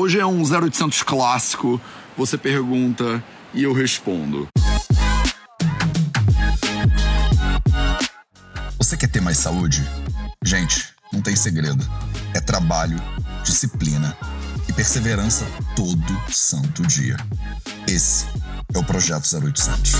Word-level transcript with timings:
Hoje 0.00 0.18
é 0.18 0.24
um 0.24 0.40
0800 0.42 1.02
clássico. 1.02 1.78
Você 2.16 2.38
pergunta 2.38 3.22
e 3.52 3.64
eu 3.64 3.74
respondo. 3.74 4.48
Você 8.78 8.96
quer 8.96 9.08
ter 9.08 9.20
mais 9.20 9.36
saúde? 9.36 9.86
Gente, 10.42 10.88
não 11.12 11.20
tem 11.20 11.36
segredo. 11.36 11.86
É 12.34 12.40
trabalho, 12.40 12.96
disciplina 13.44 14.16
e 14.66 14.72
perseverança 14.72 15.46
todo 15.76 16.32
santo 16.32 16.80
dia. 16.86 17.18
Esse 17.86 18.24
é 18.72 18.78
o 18.78 18.82
Projeto 18.82 19.26
0800. 19.30 19.96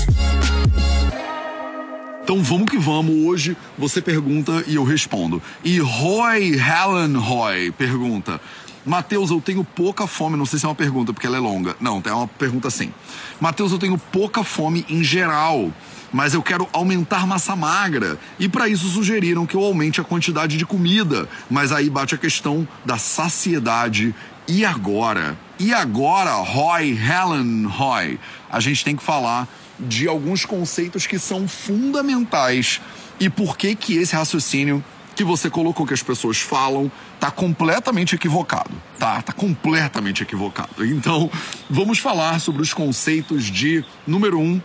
Então 2.23 2.41
vamos 2.41 2.71
que 2.71 2.77
vamos. 2.79 3.13
Hoje 3.27 3.55
você 3.77 4.01
pergunta 4.01 4.63
e 4.65 4.73
eu 4.73 4.83
respondo. 4.83 5.39
E 5.63 5.77
Roy 5.77 6.53
Helen 6.55 7.17
Roy 7.17 7.69
pergunta: 7.69 8.41
Mateus, 8.85 9.29
eu 9.29 9.39
tenho 9.39 9.63
pouca 9.63 10.07
fome. 10.07 10.37
Não 10.37 10.45
sei 10.45 10.57
se 10.57 10.65
é 10.65 10.69
uma 10.69 10.75
pergunta, 10.75 11.13
porque 11.13 11.27
ela 11.27 11.37
é 11.37 11.39
longa. 11.39 11.75
Não, 11.79 12.01
é 12.03 12.13
uma 12.13 12.27
pergunta 12.27 12.67
assim. 12.67 12.91
Mateus, 13.39 13.71
eu 13.71 13.77
tenho 13.77 13.97
pouca 13.97 14.43
fome 14.43 14.85
em 14.89 15.03
geral, 15.03 15.71
mas 16.11 16.33
eu 16.33 16.41
quero 16.41 16.67
aumentar 16.73 17.27
massa 17.27 17.55
magra. 17.55 18.17
E 18.39 18.49
para 18.49 18.67
isso 18.67 18.87
sugeriram 18.87 19.45
que 19.45 19.55
eu 19.55 19.63
aumente 19.63 20.01
a 20.01 20.03
quantidade 20.03 20.57
de 20.57 20.65
comida. 20.65 21.29
Mas 21.49 21.71
aí 21.71 21.89
bate 21.89 22.15
a 22.15 22.17
questão 22.17 22.67
da 22.83 22.97
saciedade. 22.97 24.15
E 24.47 24.65
agora? 24.65 25.37
E 25.59 25.73
agora, 25.73 26.33
Roy, 26.33 26.97
Helen 26.97 27.65
Roy? 27.67 28.19
A 28.49 28.59
gente 28.59 28.83
tem 28.83 28.95
que 28.95 29.03
falar 29.03 29.47
de 29.79 30.07
alguns 30.07 30.45
conceitos 30.45 31.07
que 31.07 31.17
são 31.17 31.47
fundamentais 31.47 32.81
e 33.19 33.29
por 33.29 33.55
que 33.57 33.75
que 33.75 33.97
esse 33.97 34.15
raciocínio 34.15 34.83
que 35.21 35.25
você 35.25 35.51
colocou 35.51 35.85
que 35.85 35.93
as 35.93 36.01
pessoas 36.01 36.39
falam 36.39 36.91
tá 37.19 37.29
completamente 37.29 38.15
equivocado, 38.15 38.71
tá? 38.97 39.21
Tá 39.21 39.31
completamente 39.31 40.23
equivocado. 40.23 40.83
Então, 40.83 41.29
vamos 41.69 41.99
falar 41.99 42.39
sobre 42.39 42.63
os 42.63 42.73
conceitos 42.73 43.43
de 43.43 43.85
número 44.07 44.39
um, 44.39 44.59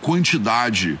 quantidade, 0.00 0.98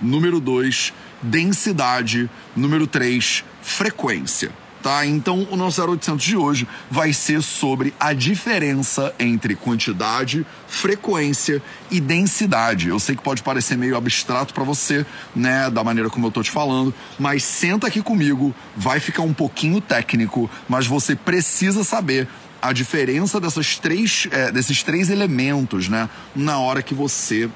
número 0.00 0.40
dois, 0.40 0.92
densidade, 1.22 2.28
número 2.56 2.84
três, 2.88 3.44
frequência 3.62 4.50
tá? 4.82 5.06
Então 5.06 5.46
o 5.50 5.56
nosso 5.56 5.80
0800 5.82 6.24
de 6.24 6.36
hoje 6.36 6.68
vai 6.90 7.12
ser 7.12 7.42
sobre 7.42 7.94
a 7.98 8.12
diferença 8.12 9.14
entre 9.18 9.54
quantidade, 9.54 10.44
frequência 10.66 11.62
e 11.90 12.00
densidade. 12.00 12.88
Eu 12.88 12.98
sei 12.98 13.14
que 13.14 13.22
pode 13.22 13.42
parecer 13.42 13.78
meio 13.78 13.96
abstrato 13.96 14.52
para 14.52 14.64
você, 14.64 15.06
né, 15.34 15.70
da 15.70 15.84
maneira 15.84 16.10
como 16.10 16.26
eu 16.26 16.30
tô 16.30 16.42
te 16.42 16.50
falando, 16.50 16.92
mas 17.18 17.44
senta 17.44 17.86
aqui 17.86 18.02
comigo, 18.02 18.54
vai 18.76 18.98
ficar 18.98 19.22
um 19.22 19.32
pouquinho 19.32 19.80
técnico, 19.80 20.50
mas 20.68 20.86
você 20.86 21.14
precisa 21.14 21.84
saber 21.84 22.28
a 22.60 22.72
diferença 22.72 23.40
dessas 23.40 23.76
três, 23.78 24.28
é, 24.30 24.50
desses 24.52 24.82
três 24.82 25.10
elementos, 25.10 25.88
né, 25.88 26.08
na 26.34 26.58
hora 26.58 26.82
que 26.82 26.94
você 26.94 27.48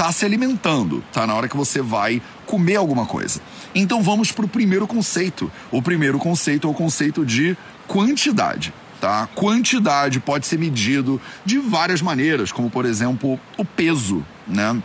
tá 0.00 0.10
se 0.10 0.24
alimentando, 0.24 1.04
tá? 1.12 1.26
Na 1.26 1.34
hora 1.34 1.46
que 1.46 1.56
você 1.56 1.82
vai 1.82 2.22
comer 2.50 2.74
alguma 2.74 3.06
coisa. 3.06 3.40
Então 3.72 4.02
vamos 4.02 4.32
para 4.32 4.44
o 4.44 4.48
primeiro 4.48 4.84
conceito. 4.84 5.50
O 5.70 5.80
primeiro 5.80 6.18
conceito 6.18 6.66
é 6.66 6.70
o 6.70 6.74
conceito 6.74 7.24
de 7.24 7.56
quantidade. 7.86 8.74
Tá? 9.00 9.28
Quantidade 9.36 10.18
pode 10.18 10.46
ser 10.46 10.58
medido 10.58 11.20
de 11.44 11.58
várias 11.58 12.02
maneiras, 12.02 12.50
como 12.50 12.68
por 12.68 12.84
exemplo 12.84 13.38
o 13.56 13.64
peso, 13.64 14.26
né? 14.46 14.82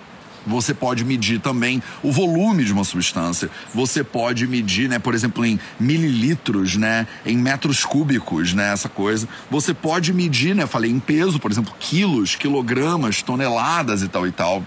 Você 0.48 0.76
pode 0.76 1.04
medir 1.04 1.40
também 1.40 1.82
o 2.04 2.12
volume 2.12 2.64
de 2.64 2.72
uma 2.72 2.84
substância. 2.84 3.50
Você 3.74 4.04
pode 4.04 4.46
medir, 4.46 4.88
né, 4.88 5.00
por 5.00 5.16
exemplo, 5.16 5.44
em 5.44 5.60
mililitros, 5.80 6.78
né, 6.78 7.08
em 7.26 7.36
metros 7.36 7.84
cúbicos, 7.84 8.54
né, 8.54 8.72
essa 8.72 8.88
coisa. 8.88 9.28
Você 9.50 9.74
pode 9.74 10.14
medir, 10.14 10.56
né, 10.56 10.68
falei 10.68 10.92
em 10.92 11.00
peso, 11.00 11.40
por 11.40 11.52
exemplo, 11.52 11.74
quilos, 11.80 12.36
quilogramas, 12.36 13.24
toneladas 13.24 14.04
e 14.04 14.08
tal 14.08 14.28
e 14.28 14.32
tal. 14.32 14.64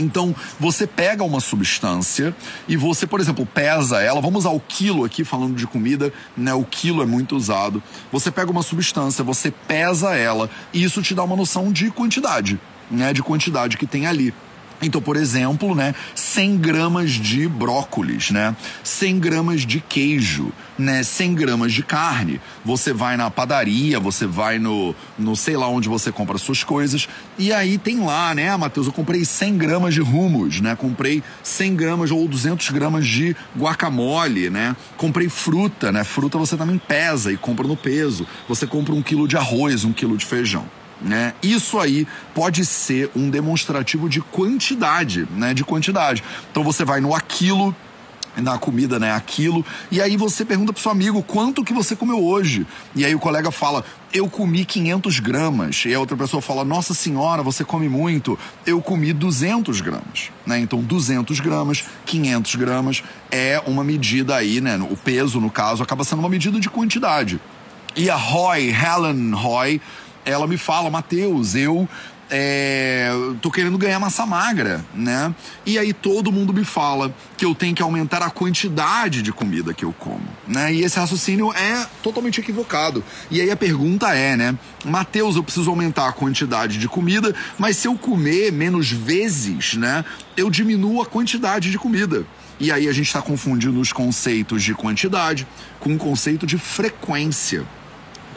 Então, 0.00 0.34
você 0.58 0.86
pega 0.86 1.22
uma 1.22 1.40
substância 1.40 2.34
e 2.66 2.76
você, 2.76 3.06
por 3.06 3.20
exemplo, 3.20 3.46
pesa 3.46 4.00
ela. 4.00 4.20
Vamos 4.20 4.40
usar 4.40 4.50
o 4.50 4.60
quilo 4.60 5.04
aqui, 5.04 5.24
falando 5.24 5.54
de 5.54 5.66
comida, 5.66 6.12
né? 6.36 6.54
O 6.54 6.64
quilo 6.64 7.02
é 7.02 7.06
muito 7.06 7.36
usado. 7.36 7.82
Você 8.10 8.30
pega 8.30 8.50
uma 8.50 8.62
substância, 8.62 9.22
você 9.22 9.50
pesa 9.50 10.14
ela 10.14 10.48
e 10.72 10.82
isso 10.82 11.02
te 11.02 11.14
dá 11.14 11.22
uma 11.22 11.36
noção 11.36 11.70
de 11.70 11.90
quantidade, 11.90 12.58
né? 12.90 13.12
De 13.12 13.22
quantidade 13.22 13.76
que 13.76 13.86
tem 13.86 14.06
ali. 14.06 14.34
Então, 14.82 15.00
por 15.00 15.16
exemplo, 15.16 15.74
né, 15.74 15.94
100 16.14 16.56
gramas 16.58 17.10
de 17.10 17.46
brócolis, 17.46 18.30
né, 18.30 18.56
100 18.82 19.18
gramas 19.18 19.66
de 19.66 19.80
queijo, 19.80 20.52
né, 20.78 21.02
100 21.02 21.34
gramas 21.34 21.72
de 21.72 21.82
carne. 21.82 22.40
Você 22.64 22.92
vai 22.92 23.16
na 23.16 23.30
padaria, 23.30 24.00
você 24.00 24.26
vai 24.26 24.58
no, 24.58 24.94
no 25.18 25.36
sei 25.36 25.56
lá 25.56 25.68
onde 25.68 25.88
você 25.88 26.10
compra 26.10 26.38
suas 26.38 26.64
coisas, 26.64 27.08
e 27.38 27.52
aí 27.52 27.76
tem 27.76 28.00
lá, 28.00 28.34
né, 28.34 28.48
ah, 28.48 28.58
Matheus, 28.58 28.86
eu 28.86 28.92
comprei 28.92 29.24
100 29.24 29.58
gramas 29.58 29.94
de 29.94 30.00
hummus, 30.00 30.60
né, 30.60 30.74
comprei 30.74 31.22
100 31.42 31.76
gramas 31.76 32.10
ou 32.10 32.26
200 32.26 32.70
gramas 32.70 33.06
de 33.06 33.36
guacamole, 33.56 34.48
né, 34.48 34.74
comprei 34.96 35.28
fruta, 35.28 35.92
né, 35.92 36.04
fruta 36.04 36.38
você 36.38 36.56
também 36.56 36.78
pesa 36.78 37.30
e 37.30 37.36
compra 37.36 37.66
no 37.66 37.76
peso. 37.76 38.26
Você 38.48 38.66
compra 38.66 38.94
um 38.94 39.02
quilo 39.02 39.28
de 39.28 39.36
arroz, 39.36 39.84
um 39.84 39.92
quilo 39.92 40.16
de 40.16 40.24
feijão. 40.24 40.64
Né? 41.00 41.32
Isso 41.42 41.78
aí 41.78 42.06
pode 42.34 42.64
ser 42.64 43.10
um 43.16 43.30
demonstrativo 43.30 44.08
de 44.08 44.20
quantidade, 44.20 45.26
né? 45.30 45.54
De 45.54 45.64
quantidade. 45.64 46.22
Então 46.50 46.62
você 46.62 46.84
vai 46.84 47.00
no 47.00 47.14
aquilo 47.14 47.74
na 48.36 48.58
comida, 48.58 48.98
né, 48.98 49.12
aquilo, 49.12 49.64
e 49.90 50.00
aí 50.00 50.16
você 50.16 50.44
pergunta 50.44 50.72
pro 50.72 50.80
seu 50.80 50.90
amigo 50.90 51.22
quanto 51.22 51.64
que 51.64 51.72
você 51.72 51.96
comeu 51.96 52.24
hoje, 52.24 52.66
e 52.94 53.04
aí 53.04 53.14
o 53.14 53.18
colega 53.18 53.50
fala, 53.50 53.84
eu 54.12 54.28
comi 54.28 54.64
500 54.64 55.20
gramas, 55.20 55.84
e 55.84 55.94
a 55.94 56.00
outra 56.00 56.16
pessoa 56.16 56.40
fala, 56.40 56.64
nossa 56.64 56.94
senhora, 56.94 57.42
você 57.42 57.64
come 57.64 57.88
muito, 57.88 58.38
eu 58.64 58.80
comi 58.80 59.12
200 59.12 59.80
gramas, 59.80 60.30
né, 60.46 60.58
então 60.60 60.80
200 60.80 61.40
gramas, 61.40 61.84
500 62.06 62.54
gramas 62.54 63.02
é 63.30 63.60
uma 63.66 63.82
medida 63.82 64.36
aí, 64.36 64.60
né, 64.60 64.78
o 64.90 64.96
peso 64.96 65.40
no 65.40 65.50
caso 65.50 65.82
acaba 65.82 66.04
sendo 66.04 66.20
uma 66.20 66.28
medida 66.28 66.58
de 66.60 66.70
quantidade. 66.70 67.40
E 67.96 68.08
a 68.08 68.14
Roy, 68.14 68.70
Helen 68.70 69.32
Roy, 69.32 69.80
ela 70.24 70.46
me 70.46 70.56
fala, 70.56 70.90
Matheus, 70.90 71.54
eu 71.54 71.88
é, 72.30 73.10
tô 73.42 73.50
querendo 73.50 73.76
ganhar 73.76 73.98
massa 73.98 74.24
magra, 74.24 74.84
né? 74.94 75.34
E 75.66 75.78
aí 75.78 75.92
todo 75.92 76.30
mundo 76.30 76.52
me 76.52 76.64
fala 76.64 77.12
que 77.36 77.44
eu 77.44 77.54
tenho 77.54 77.74
que 77.74 77.82
aumentar 77.82 78.22
a 78.22 78.30
quantidade 78.30 79.20
de 79.20 79.32
comida 79.32 79.74
que 79.74 79.84
eu 79.84 79.92
como, 79.92 80.22
né? 80.46 80.72
E 80.72 80.84
esse 80.84 80.98
raciocínio 80.98 81.52
é 81.52 81.86
totalmente 82.02 82.40
equivocado. 82.40 83.02
E 83.30 83.40
aí 83.40 83.50
a 83.50 83.56
pergunta 83.56 84.14
é, 84.14 84.36
né? 84.36 84.56
Mateus, 84.84 85.34
eu 85.34 85.42
preciso 85.42 85.68
aumentar 85.70 86.08
a 86.08 86.12
quantidade 86.12 86.78
de 86.78 86.88
comida, 86.88 87.34
mas 87.58 87.76
se 87.76 87.88
eu 87.88 87.96
comer 87.96 88.52
menos 88.52 88.92
vezes, 88.92 89.74
né? 89.74 90.04
Eu 90.36 90.48
diminuo 90.48 91.02
a 91.02 91.06
quantidade 91.06 91.70
de 91.70 91.78
comida. 91.78 92.24
E 92.60 92.70
aí 92.70 92.88
a 92.88 92.92
gente 92.92 93.06
está 93.06 93.20
confundindo 93.20 93.80
os 93.80 93.92
conceitos 93.92 94.62
de 94.62 94.74
quantidade 94.74 95.48
com 95.80 95.94
o 95.94 95.98
conceito 95.98 96.46
de 96.46 96.58
frequência 96.58 97.66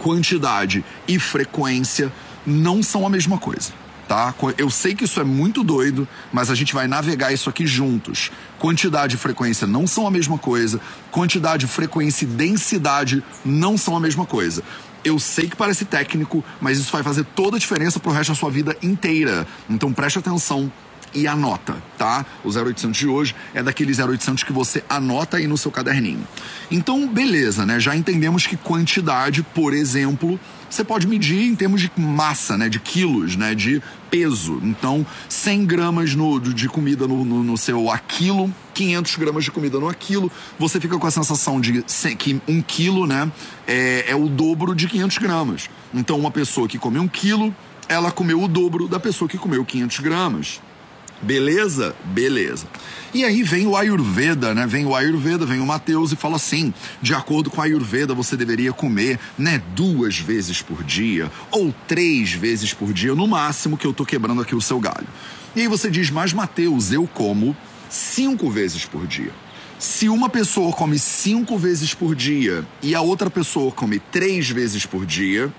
quantidade 0.04 0.84
e 1.08 1.18
frequência 1.18 2.12
não 2.46 2.84
são 2.84 3.08
a 3.08 3.10
mesma 3.10 3.38
coisa. 3.38 3.72
Tá? 4.06 4.36
Eu 4.58 4.70
sei 4.70 4.94
que 4.94 5.06
isso 5.06 5.22
é 5.22 5.24
muito 5.24 5.64
doido, 5.64 6.06
mas 6.32 6.52
a 6.52 6.56
gente 6.56 6.74
vai 6.74 6.88
navegar 6.88 7.32
isso 7.32 7.50
aqui 7.50 7.66
juntos. 7.66 8.30
Quantidade 8.60 9.16
e 9.16 9.18
frequência 9.18 9.66
não 9.66 9.88
são 9.88 10.06
a 10.06 10.12
mesma 10.12 10.38
coisa. 10.38 10.82
Quantidade, 11.10 11.66
frequência 11.68 12.26
e 12.26 12.28
densidade 12.28 13.24
não 13.46 13.78
são 13.78 13.96
a 13.96 14.00
mesma 14.00 14.26
coisa. 14.26 14.62
Eu 15.06 15.18
sei 15.20 15.48
que 15.48 15.56
parece 15.56 15.86
técnico, 15.86 16.44
mas 16.60 16.78
isso 16.78 16.92
vai 16.92 17.02
fazer 17.02 17.24
toda 17.34 17.56
a 17.56 17.60
diferença 17.60 17.98
pro 17.98 18.12
resto 18.12 18.34
da 18.34 18.36
sua 18.36 18.52
vida 18.52 18.76
inteira. 18.84 19.48
Então 19.70 19.94
preste 19.94 20.20
atenção 20.20 20.70
e 21.14 21.28
anota, 21.28 21.76
tá? 21.98 22.26
O 22.44 22.50
0800 22.50 22.98
de 22.98 23.08
hoje 23.08 23.36
é 23.54 23.62
daquele 23.62 23.94
0800 23.94 24.44
que 24.44 24.54
você 24.54 24.84
anota 24.90 25.38
aí 25.38 25.48
no 25.48 25.58
seu 25.58 25.72
caderninho. 25.72 26.28
Então, 26.72 27.08
beleza, 27.08 27.66
né? 27.66 27.80
Já 27.80 27.96
entendemos 27.96 28.48
que 28.48 28.58
quantidade, 28.58 29.44
por 29.44 29.74
exemplo, 29.74 30.40
você 30.70 30.84
pode 30.84 31.08
medir 31.08 31.44
em 31.48 31.56
termos 31.56 31.82
de 31.82 31.92
massa, 31.96 32.58
né? 32.58 32.68
De 32.68 32.80
quilos, 32.80 33.36
né? 33.36 33.54
De 33.54 33.82
peso. 34.10 34.60
Então, 34.64 35.06
100 35.30 35.66
gramas 35.66 36.16
no, 36.16 36.40
de 36.40 36.68
comida 36.68 37.08
no, 37.08 37.24
no, 37.24 37.44
no 37.44 37.58
seu 37.58 37.92
aquilo, 37.92 38.54
500 38.74 39.16
gramas 39.18 39.44
de 39.44 39.52
comida 39.52 39.80
no 39.80 39.88
aquilo, 39.88 40.32
você 40.58 40.80
fica 40.80 40.98
com 40.98 41.06
a 41.06 41.12
sensação 41.12 41.62
de 41.62 41.84
que 42.18 42.42
um 42.48 42.62
quilo, 42.62 43.06
né? 43.06 43.32
É, 43.68 44.06
é 44.08 44.16
o 44.16 44.28
dobro 44.28 44.74
de 44.74 44.88
500 44.88 45.18
gramas. 45.20 45.70
Então, 45.94 46.18
uma 46.18 46.32
pessoa 46.32 46.68
que 46.68 46.80
come 46.80 46.98
um 46.98 47.08
quilo, 47.08 47.56
ela 47.88 48.12
comeu 48.12 48.42
o 48.42 48.48
dobro 48.48 48.88
da 48.88 49.00
pessoa 49.00 49.30
que 49.30 49.38
comeu 49.38 49.64
500 49.64 50.00
gramas. 50.00 50.62
Beleza? 51.24 51.96
Beleza. 52.06 52.68
E 53.14 53.24
aí 53.24 53.44
vem 53.44 53.66
o 53.66 53.78
Ayurveda, 53.78 54.54
né? 54.54 54.68
Vem 54.68 54.86
o 54.86 54.96
Ayurveda, 54.96 55.46
vem 55.46 55.60
o 55.60 55.66
Mateus 55.66 56.12
e 56.12 56.16
fala 56.16 56.36
assim: 56.36 56.74
de 57.02 57.14
acordo 57.14 57.50
com 57.50 57.62
o 57.62 57.64
Ayurveda, 57.64 58.14
você 58.14 58.36
deveria 58.36 58.74
comer, 58.74 59.20
né, 59.38 59.62
duas 59.76 60.20
vezes 60.20 60.62
por 60.62 60.84
dia 60.84 61.32
ou 61.52 61.74
três 61.88 62.34
vezes 62.34 62.74
por 62.74 62.92
dia, 62.92 63.16
no 63.16 63.28
máximo 63.28 63.78
que 63.78 63.88
eu 63.88 63.94
tô 63.94 64.06
quebrando 64.06 64.42
aqui 64.42 64.56
o 64.56 64.62
seu 64.62 64.80
galho. 64.80 65.08
E 65.56 65.62
aí 65.62 65.68
você 65.68 65.90
diz: 65.90 66.10
mas 66.10 66.34
Mateus, 66.34 66.92
eu 66.92 67.08
como 67.08 67.56
cinco 67.90 68.50
vezes 68.50 68.86
por 68.86 69.08
dia. 69.08 69.32
Se 69.80 70.10
uma 70.10 70.30
pessoa 70.30 70.72
come 70.72 70.98
cinco 70.98 71.58
vezes 71.58 71.94
por 71.94 72.16
dia 72.16 72.66
e 72.82 72.96
a 72.96 73.02
outra 73.02 73.30
pessoa 73.30 73.72
come 73.72 74.00
três 74.00 74.50
vezes 74.50 74.86
por 74.86 75.06
dia, 75.06 75.54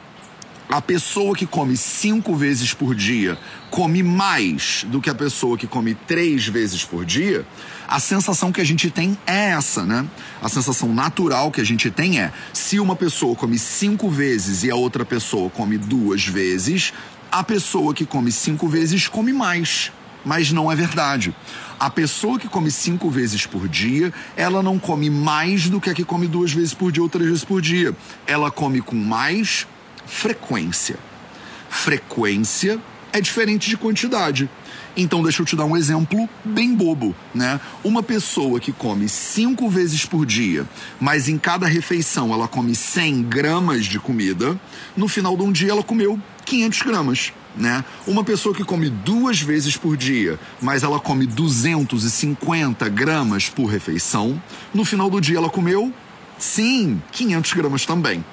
a 0.69 0.81
pessoa 0.81 1.37
que 1.37 1.47
come 1.47 1.77
cinco 1.77 2.35
vezes 2.35 2.73
por 2.73 2.95
dia 2.95 3.39
come 3.71 4.03
mais 4.03 4.85
do 4.89 5.01
que 5.01 5.11
a 5.11 5.15
pessoa 5.15 5.59
que 5.59 5.67
come 5.67 5.95
três 5.95 6.47
vezes 6.47 6.85
por 6.85 7.05
dia, 7.05 7.47
a 7.87 8.01
sensação 8.01 8.51
que 8.51 8.61
a 8.61 8.65
gente 8.65 8.91
tem 8.91 9.17
é 9.27 9.51
essa, 9.51 9.85
né? 9.85 10.07
A 10.41 10.49
sensação 10.49 10.93
natural 10.93 11.51
que 11.51 11.61
a 11.61 11.65
gente 11.65 11.91
tem 11.91 12.21
é: 12.21 12.33
se 12.53 12.81
uma 12.81 12.97
pessoa 12.97 13.37
come 13.37 13.59
cinco 13.59 14.09
vezes 14.09 14.65
e 14.65 14.71
a 14.71 14.77
outra 14.77 15.05
pessoa 15.05 15.51
come 15.51 15.77
duas 15.77 16.27
vezes, 16.27 16.93
a 17.31 17.43
pessoa 17.43 17.93
que 17.93 18.07
come 18.07 18.33
cinco 18.33 18.69
vezes 18.69 19.09
come 19.09 19.33
mais. 19.33 19.93
Mas 20.25 20.51
não 20.51 20.73
é 20.73 20.75
verdade. 20.75 21.37
A 21.79 21.91
pessoa 21.91 22.39
que 22.39 22.49
come 22.49 22.71
cinco 22.71 23.11
vezes 23.11 23.45
por 23.45 23.69
dia, 23.69 24.11
ela 24.35 24.63
não 24.63 24.79
come 24.79 25.11
mais 25.11 25.69
do 25.69 25.79
que 25.79 25.91
a 25.91 25.95
que 25.95 26.03
come 26.03 26.27
duas 26.27 26.51
vezes 26.51 26.73
por 26.73 26.91
dia 26.91 27.03
ou 27.03 27.11
três 27.11 27.29
vezes 27.29 27.45
por 27.45 27.61
dia. 27.61 27.95
Ela 28.27 28.51
come 28.51 28.81
com 28.81 28.97
mais 28.97 29.67
frequência. 30.07 30.97
Frequência 31.69 32.81
é 33.13 33.21
diferente 33.21 33.71
de 33.71 33.77
quantidade. 33.77 34.51
Então, 34.97 35.23
deixa 35.23 35.43
eu 35.43 35.47
te 35.47 35.57
dar 35.57 35.65
um 35.65 35.77
exemplo 35.77 36.29
bem 36.45 36.75
bobo, 36.75 37.15
né? 37.35 37.61
Uma 37.83 38.03
pessoa 38.03 38.61
que 38.61 38.73
come 38.73 39.09
cinco 39.09 39.69
vezes 39.69 40.05
por 40.05 40.25
dia, 40.25 40.69
mas 41.01 41.29
em 41.29 41.37
cada 41.37 41.67
refeição 41.67 42.33
ela 42.33 42.47
come 42.47 42.75
100 42.75 43.23
gramas 43.23 43.87
de 43.87 43.99
comida, 43.99 44.59
no 44.97 45.09
final 45.09 45.37
de 45.37 45.43
um 45.43 45.51
dia 45.51 45.73
ela 45.73 45.83
comeu 45.83 46.21
500 46.45 46.83
gramas. 46.83 47.33
Né? 47.57 47.85
Uma 48.05 48.25
pessoa 48.25 48.53
que 48.53 48.65
come 48.65 48.89
duas 48.91 49.41
vezes 49.41 49.77
por 49.77 49.97
dia, 49.97 50.39
mas 50.61 50.83
ela 50.83 50.99
come 50.99 51.25
250 51.25 52.89
gramas 52.89 53.49
por 53.49 53.67
refeição, 53.67 54.43
no 54.73 54.85
final 54.85 55.09
do 55.09 55.21
dia 55.21 55.39
ela 55.39 55.49
comeu, 55.49 55.93
sim, 56.37 57.01
500 57.13 57.53
gramas 57.53 57.87
também. 57.87 58.25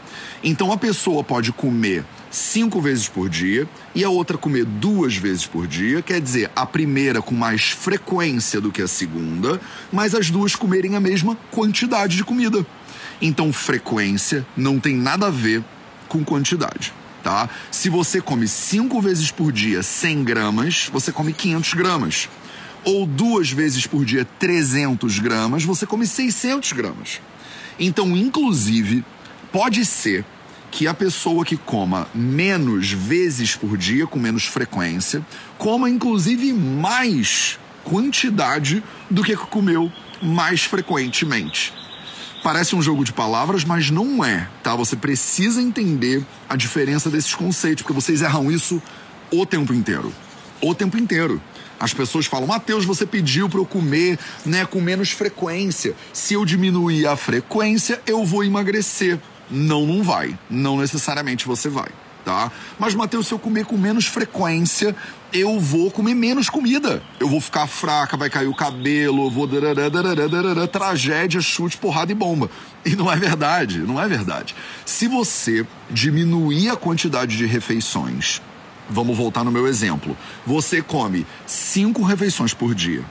Então 0.44 0.72
a 0.72 0.78
pessoa 0.78 1.24
pode 1.24 1.52
comer 1.52 2.04
cinco 2.32 2.82
vezes 2.82 3.08
por 3.08 3.30
dia 3.30 3.68
e 3.94 4.04
a 4.04 4.10
outra 4.10 4.38
comer 4.38 4.66
duas 4.66 5.16
vezes 5.16 5.46
por 5.46 5.68
dia, 5.68 6.02
quer 6.02 6.20
dizer, 6.20 6.50
a 6.56 6.66
primeira 6.66 7.22
com 7.22 7.36
mais 7.36 7.70
frequência 7.72 8.60
do 8.60 8.72
que 8.72 8.82
a 8.82 8.88
segunda, 8.88 9.62
mas 9.92 10.16
as 10.16 10.32
duas 10.32 10.56
comerem 10.56 10.96
a 10.96 11.00
mesma 11.00 11.38
quantidade 11.52 12.16
de 12.18 12.24
comida. 12.24 12.66
Então, 13.22 13.54
frequência 13.54 14.46
não 14.58 14.80
tem 14.80 14.96
nada 14.96 15.28
a 15.28 15.30
ver 15.30 15.64
com 16.08 16.24
quantidade. 16.24 16.92
Tá? 17.22 17.48
Se 17.70 17.88
você 17.88 18.20
come 18.20 18.48
cinco 18.48 19.00
vezes 19.00 19.30
por 19.30 19.52
dia 19.52 19.84
100 19.84 20.24
gramas, 20.24 20.90
você 20.92 21.12
come 21.12 21.34
500 21.34 21.74
gramas. 21.76 22.30
Ou 22.84 23.06
duas 23.06 23.52
vezes 23.52 23.86
por 23.86 24.04
dia 24.04 24.28
300 24.40 25.20
gramas, 25.20 25.64
você 25.64 25.86
come 25.86 26.08
600 26.08 26.72
gramas. 26.72 27.22
Então, 27.80 28.18
inclusive, 28.18 29.06
pode 29.52 29.86
ser 29.86 30.26
que 30.72 30.88
a 30.88 30.94
pessoa 30.94 31.44
que 31.44 31.58
coma 31.58 32.08
menos 32.16 32.92
vezes 32.92 33.56
por 33.56 33.78
dia, 33.78 34.08
com 34.08 34.18
menos 34.18 34.46
frequência, 34.46 35.26
coma 35.58 35.90
inclusive 35.90 36.54
mais 36.54 37.60
quantidade 37.84 38.82
do 39.10 39.24
que 39.24 39.36
comeu 39.36 39.92
mais 40.22 40.64
frequentemente. 40.64 41.74
Parece 42.44 42.76
um 42.76 42.82
jogo 42.82 43.04
de 43.04 43.14
palavras, 43.14 43.64
mas 43.64 43.92
não 43.92 44.24
é, 44.24 44.48
tá? 44.64 44.76
Você 44.76 44.96
precisa 44.96 45.62
entender 45.62 46.26
a 46.50 46.56
diferença 46.56 47.10
desses 47.10 47.36
conceitos, 47.36 47.84
porque 47.84 47.94
vocês 47.94 48.22
erram 48.22 48.52
isso 48.52 48.82
o 49.32 49.46
tempo 49.46 49.74
inteiro. 49.74 50.12
O 50.60 50.74
tempo 50.74 50.98
inteiro. 50.98 51.42
As 51.80 51.94
pessoas 51.94 52.28
falam, 52.28 52.48
Mateus, 52.48 52.86
você 52.86 53.06
pediu 53.06 53.50
para 53.50 53.60
eu 53.60 53.66
comer 53.66 54.18
né, 54.46 54.66
com 54.66 54.80
menos 54.80 55.12
frequência. 55.12 55.96
Se 56.14 56.36
eu 56.36 56.46
diminuir 56.46 57.08
a 57.08 57.16
frequência, 57.16 58.00
eu 58.06 58.24
vou 58.24 58.44
emagrecer. 58.44 59.20
Não, 59.52 59.86
não 59.86 60.02
vai. 60.02 60.38
Não 60.50 60.78
necessariamente 60.78 61.46
você 61.46 61.68
vai, 61.68 61.90
tá? 62.24 62.52
Mas, 62.80 62.96
Matheus, 62.96 63.28
se 63.28 63.34
eu 63.34 63.40
comer 63.40 63.66
com 63.66 63.78
menos 63.78 64.06
frequência, 64.06 64.96
eu 65.34 65.60
vou 65.60 65.92
comer 65.92 66.16
menos 66.16 66.50
comida. 66.50 67.04
Eu 67.20 67.28
vou 67.28 67.42
ficar 67.42 67.68
fraca, 67.68 68.16
vai 68.16 68.30
cair 68.30 68.48
o 68.48 68.56
cabelo, 68.56 69.30
vou. 69.30 69.48
Tragédia, 70.72 71.42
chute, 71.42 71.78
porrada 71.78 72.12
e 72.12 72.16
bomba. 72.16 72.50
E 72.86 72.96
não 72.96 73.12
é 73.12 73.16
verdade, 73.16 73.80
não 73.80 74.02
é 74.02 74.08
verdade. 74.08 74.56
Se 74.86 75.08
você 75.08 75.68
diminuir 75.90 76.70
a 76.70 76.76
quantidade 76.76 77.36
de 77.36 77.46
refeições, 77.46 78.42
vamos 78.90 79.18
voltar 79.18 79.44
no 79.44 79.52
meu 79.52 79.68
exemplo. 79.68 80.18
Você 80.46 80.82
come 80.82 81.28
cinco 81.46 82.04
refeições 82.04 82.54
por 82.54 82.74
dia 82.74 83.04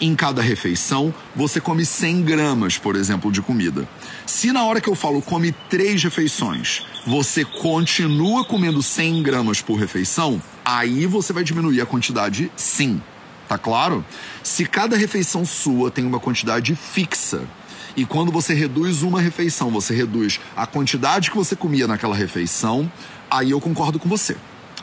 em 0.00 0.14
cada 0.14 0.40
refeição, 0.40 1.12
você 1.34 1.60
come 1.60 1.84
100 1.84 2.22
gramas, 2.22 2.78
por 2.78 2.96
exemplo, 2.96 3.32
de 3.32 3.42
comida. 3.42 3.88
Se 4.28 4.52
na 4.52 4.62
hora 4.62 4.78
que 4.78 4.90
eu 4.90 4.94
falo 4.94 5.22
come 5.22 5.52
três 5.70 6.02
refeições, 6.04 6.84
você 7.06 7.46
continua 7.46 8.44
comendo 8.44 8.82
100 8.82 9.22
gramas 9.22 9.62
por 9.62 9.76
refeição, 9.76 10.40
aí 10.62 11.06
você 11.06 11.32
vai 11.32 11.42
diminuir 11.42 11.80
a 11.80 11.86
quantidade 11.86 12.52
sim. 12.54 13.00
Tá 13.48 13.56
claro? 13.56 14.04
Se 14.42 14.66
cada 14.66 14.98
refeição 14.98 15.46
sua 15.46 15.90
tem 15.90 16.04
uma 16.04 16.20
quantidade 16.20 16.76
fixa, 16.76 17.48
e 17.96 18.04
quando 18.04 18.30
você 18.30 18.52
reduz 18.52 19.02
uma 19.02 19.18
refeição, 19.18 19.70
você 19.70 19.94
reduz 19.94 20.38
a 20.54 20.66
quantidade 20.66 21.30
que 21.30 21.36
você 21.36 21.56
comia 21.56 21.86
naquela 21.86 22.14
refeição, 22.14 22.92
aí 23.30 23.52
eu 23.52 23.60
concordo 23.62 23.98
com 23.98 24.10
você 24.10 24.36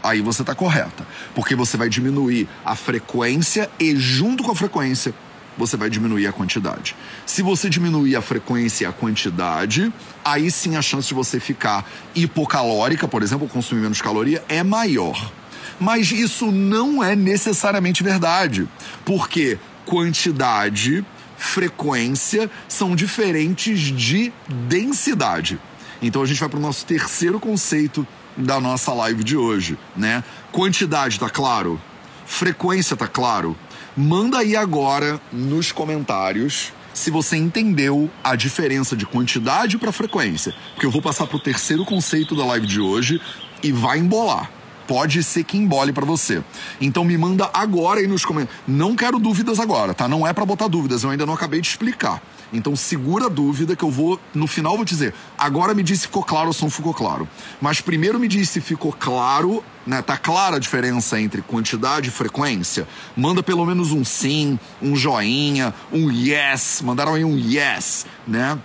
aí 0.05 0.21
você 0.21 0.43
está 0.43 0.53
correta. 0.53 1.05
Porque 1.33 1.55
você 1.55 1.77
vai 1.77 1.89
diminuir 1.89 2.47
a 2.63 2.75
frequência 2.75 3.69
e, 3.79 3.95
junto 3.95 4.43
com 4.43 4.51
a 4.51 4.55
frequência, 4.55 5.13
você 5.57 5.77
vai 5.77 5.89
diminuir 5.89 6.27
a 6.27 6.31
quantidade. 6.31 6.95
Se 7.25 7.41
você 7.41 7.69
diminuir 7.69 8.15
a 8.15 8.21
frequência 8.21 8.83
e 8.83 8.87
a 8.87 8.91
quantidade, 8.91 9.91
aí 10.23 10.51
sim 10.51 10.75
a 10.75 10.81
chance 10.81 11.07
de 11.07 11.13
você 11.13 11.39
ficar 11.39 11.89
hipocalórica, 12.13 13.07
por 13.07 13.23
exemplo, 13.23 13.47
consumir 13.47 13.81
menos 13.81 14.01
caloria, 14.01 14.43
é 14.49 14.63
maior. 14.63 15.31
Mas 15.79 16.11
isso 16.11 16.51
não 16.51 17.03
é 17.03 17.15
necessariamente 17.15 18.03
verdade, 18.03 18.67
porque 19.05 19.59
quantidade, 19.85 21.05
frequência 21.37 22.49
são 22.67 22.95
diferentes 22.95 23.79
de 23.79 24.31
densidade. 24.67 25.59
Então 26.01 26.21
a 26.21 26.25
gente 26.25 26.39
vai 26.39 26.49
para 26.49 26.59
o 26.59 26.61
nosso 26.61 26.85
terceiro 26.85 27.39
conceito 27.39 28.05
da 28.37 28.59
nossa 28.59 28.93
live 28.93 29.23
de 29.23 29.37
hoje, 29.37 29.77
né? 29.95 30.23
Quantidade, 30.51 31.19
tá 31.19 31.29
claro? 31.29 31.81
Frequência, 32.25 32.95
tá 32.95 33.07
claro? 33.07 33.55
Manda 33.97 34.39
aí 34.39 34.57
agora 34.57 35.21
nos 35.31 35.71
comentários 35.71 36.73
se 36.93 37.09
você 37.09 37.37
entendeu 37.37 38.09
a 38.21 38.35
diferença 38.35 38.93
de 38.93 39.05
quantidade 39.05 39.77
para 39.77 39.89
frequência, 39.89 40.53
porque 40.73 40.85
eu 40.85 40.91
vou 40.91 41.01
passar 41.01 41.25
para 41.27 41.37
o 41.37 41.39
terceiro 41.39 41.85
conceito 41.85 42.35
da 42.35 42.45
live 42.45 42.67
de 42.67 42.81
hoje 42.81 43.21
e 43.63 43.71
vai 43.71 43.99
embolar. 43.99 44.51
Pode 44.85 45.23
ser 45.23 45.45
que 45.45 45.57
embole 45.57 45.93
para 45.93 46.05
você. 46.05 46.43
Então 46.81 47.05
me 47.05 47.17
manda 47.17 47.49
agora 47.53 48.01
aí 48.01 48.07
nos 48.07 48.25
comentários. 48.25 48.61
Não 48.67 48.97
quero 48.97 49.17
dúvidas 49.17 49.61
agora, 49.61 49.93
tá? 49.93 50.09
Não 50.09 50.27
é 50.27 50.33
para 50.33 50.45
botar 50.45 50.67
dúvidas, 50.67 51.03
eu 51.03 51.09
ainda 51.09 51.25
não 51.25 51.33
acabei 51.33 51.61
de 51.61 51.67
explicar. 51.67 52.21
Então 52.53 52.75
segura 52.75 53.25
a 53.25 53.29
dúvida 53.29 53.75
que 53.75 53.83
eu 53.83 53.91
vou, 53.91 54.19
no 54.33 54.47
final 54.47 54.75
vou 54.75 54.85
dizer, 54.85 55.13
agora 55.37 55.73
me 55.73 55.83
diz 55.83 56.01
se 56.01 56.07
ficou 56.07 56.23
claro 56.23 56.47
ou 56.47 56.53
se 56.53 56.61
não 56.61 56.69
ficou 56.69 56.93
claro. 56.93 57.27
Mas 57.61 57.81
primeiro 57.81 58.19
me 58.19 58.27
diz 58.27 58.49
se 58.49 58.61
ficou 58.61 58.93
claro, 58.93 59.63
né? 59.85 60.01
Tá 60.01 60.17
clara 60.17 60.57
a 60.57 60.59
diferença 60.59 61.19
entre 61.19 61.41
quantidade 61.41 62.09
e 62.09 62.11
frequência? 62.11 62.87
Manda 63.15 63.41
pelo 63.41 63.65
menos 63.65 63.91
um 63.91 64.03
sim, 64.03 64.59
um 64.81 64.95
joinha, 64.95 65.73
um 65.91 66.11
yes. 66.11 66.81
Mandaram 66.83 67.15
aí 67.15 67.23
um 67.23 67.37
yes, 67.37 68.05
né? 68.27 68.57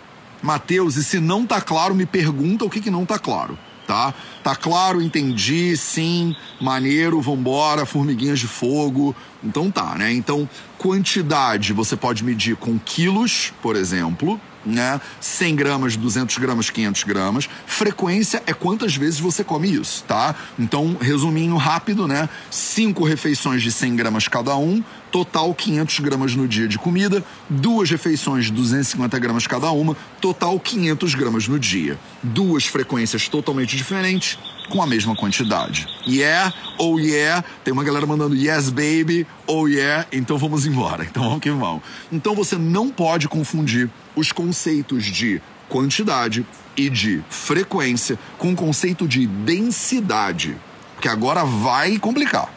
Mateus, 0.42 0.96
e 0.96 1.04
se 1.04 1.20
não 1.20 1.46
tá 1.46 1.60
claro, 1.60 1.94
me 1.94 2.06
pergunta 2.06 2.64
o 2.64 2.70
que, 2.70 2.80
que 2.80 2.90
não 2.90 3.04
tá 3.04 3.18
claro 3.18 3.58
tá? 3.90 4.14
Tá 4.44 4.54
claro, 4.54 5.02
entendi, 5.02 5.76
sim, 5.76 6.36
maneiro, 6.60 7.20
vambora, 7.20 7.84
formiguinhas 7.84 8.38
de 8.38 8.46
fogo. 8.46 9.16
Então 9.42 9.68
tá, 9.68 9.96
né? 9.96 10.12
Então, 10.12 10.48
quantidade 10.78 11.72
você 11.72 11.96
pode 11.96 12.22
medir 12.22 12.54
com 12.54 12.78
quilos, 12.78 13.52
por 13.60 13.74
exemplo, 13.74 14.40
né? 14.64 15.00
100 15.20 15.56
gramas, 15.56 15.96
200 15.96 16.38
gramas, 16.38 16.70
500 16.70 17.04
gramas. 17.04 17.48
Frequência 17.66 18.42
é 18.46 18.52
quantas 18.52 18.96
vezes 18.96 19.20
você 19.20 19.42
come 19.42 19.72
isso, 19.72 20.04
tá? 20.04 20.34
Então, 20.58 20.96
resuminho 21.00 21.56
rápido, 21.56 22.06
né? 22.06 22.28
Cinco 22.50 23.04
refeições 23.04 23.62
de 23.62 23.72
100 23.72 23.96
gramas 23.96 24.28
cada 24.28 24.56
um, 24.56 24.82
total 25.10 25.54
500 25.54 25.98
gramas 26.00 26.34
no 26.34 26.46
dia 26.46 26.68
de 26.68 26.78
comida. 26.78 27.24
Duas 27.48 27.90
refeições 27.90 28.46
de 28.46 28.52
250 28.52 29.18
gramas 29.18 29.46
cada 29.46 29.70
uma, 29.70 29.96
total 30.20 30.58
500 30.58 31.14
gramas 31.14 31.48
no 31.48 31.58
dia. 31.58 31.98
Duas 32.22 32.66
frequências 32.66 33.28
totalmente 33.28 33.76
diferentes, 33.76 34.38
com 34.70 34.80
a 34.80 34.86
mesma 34.86 35.14
quantidade. 35.14 35.86
Yeah, 36.06 36.54
oh 36.78 36.98
yeah. 36.98 37.44
Tem 37.64 37.74
uma 37.74 37.84
galera 37.84 38.06
mandando 38.06 38.34
yes, 38.34 38.70
baby, 38.70 39.26
oh 39.46 39.66
yeah. 39.66 40.06
Então 40.10 40.38
vamos 40.38 40.64
embora. 40.64 41.04
Então 41.10 41.24
vamos 41.24 41.40
que 41.40 41.50
vamos. 41.50 41.82
Então 42.10 42.34
você 42.34 42.56
não 42.56 42.88
pode 42.88 43.28
confundir 43.28 43.90
os 44.14 44.30
conceitos 44.32 45.04
de 45.04 45.42
quantidade 45.68 46.46
e 46.76 46.88
de 46.88 47.22
frequência 47.28 48.18
com 48.38 48.52
o 48.52 48.56
conceito 48.56 49.06
de 49.06 49.26
densidade. 49.26 50.56
Que 51.00 51.08
agora 51.08 51.44
vai 51.44 51.98
complicar. 51.98 52.48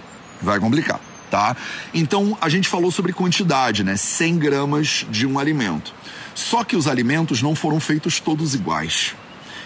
Vai 0.41 0.59
complicar, 0.59 0.99
tá? 1.31 1.57
Então 1.93 2.37
a 2.39 2.47
gente 2.47 2.69
falou 2.69 2.91
sobre 2.91 3.11
quantidade, 3.11 3.83
né? 3.83 3.95
100 3.97 4.37
gramas 4.37 5.07
de 5.09 5.25
um 5.25 5.39
alimento. 5.39 5.93
Só 6.35 6.63
que 6.63 6.75
os 6.75 6.87
alimentos 6.87 7.41
não 7.41 7.55
foram 7.55 7.79
feitos 7.79 8.19
todos 8.19 8.53
iguais. 8.53 9.15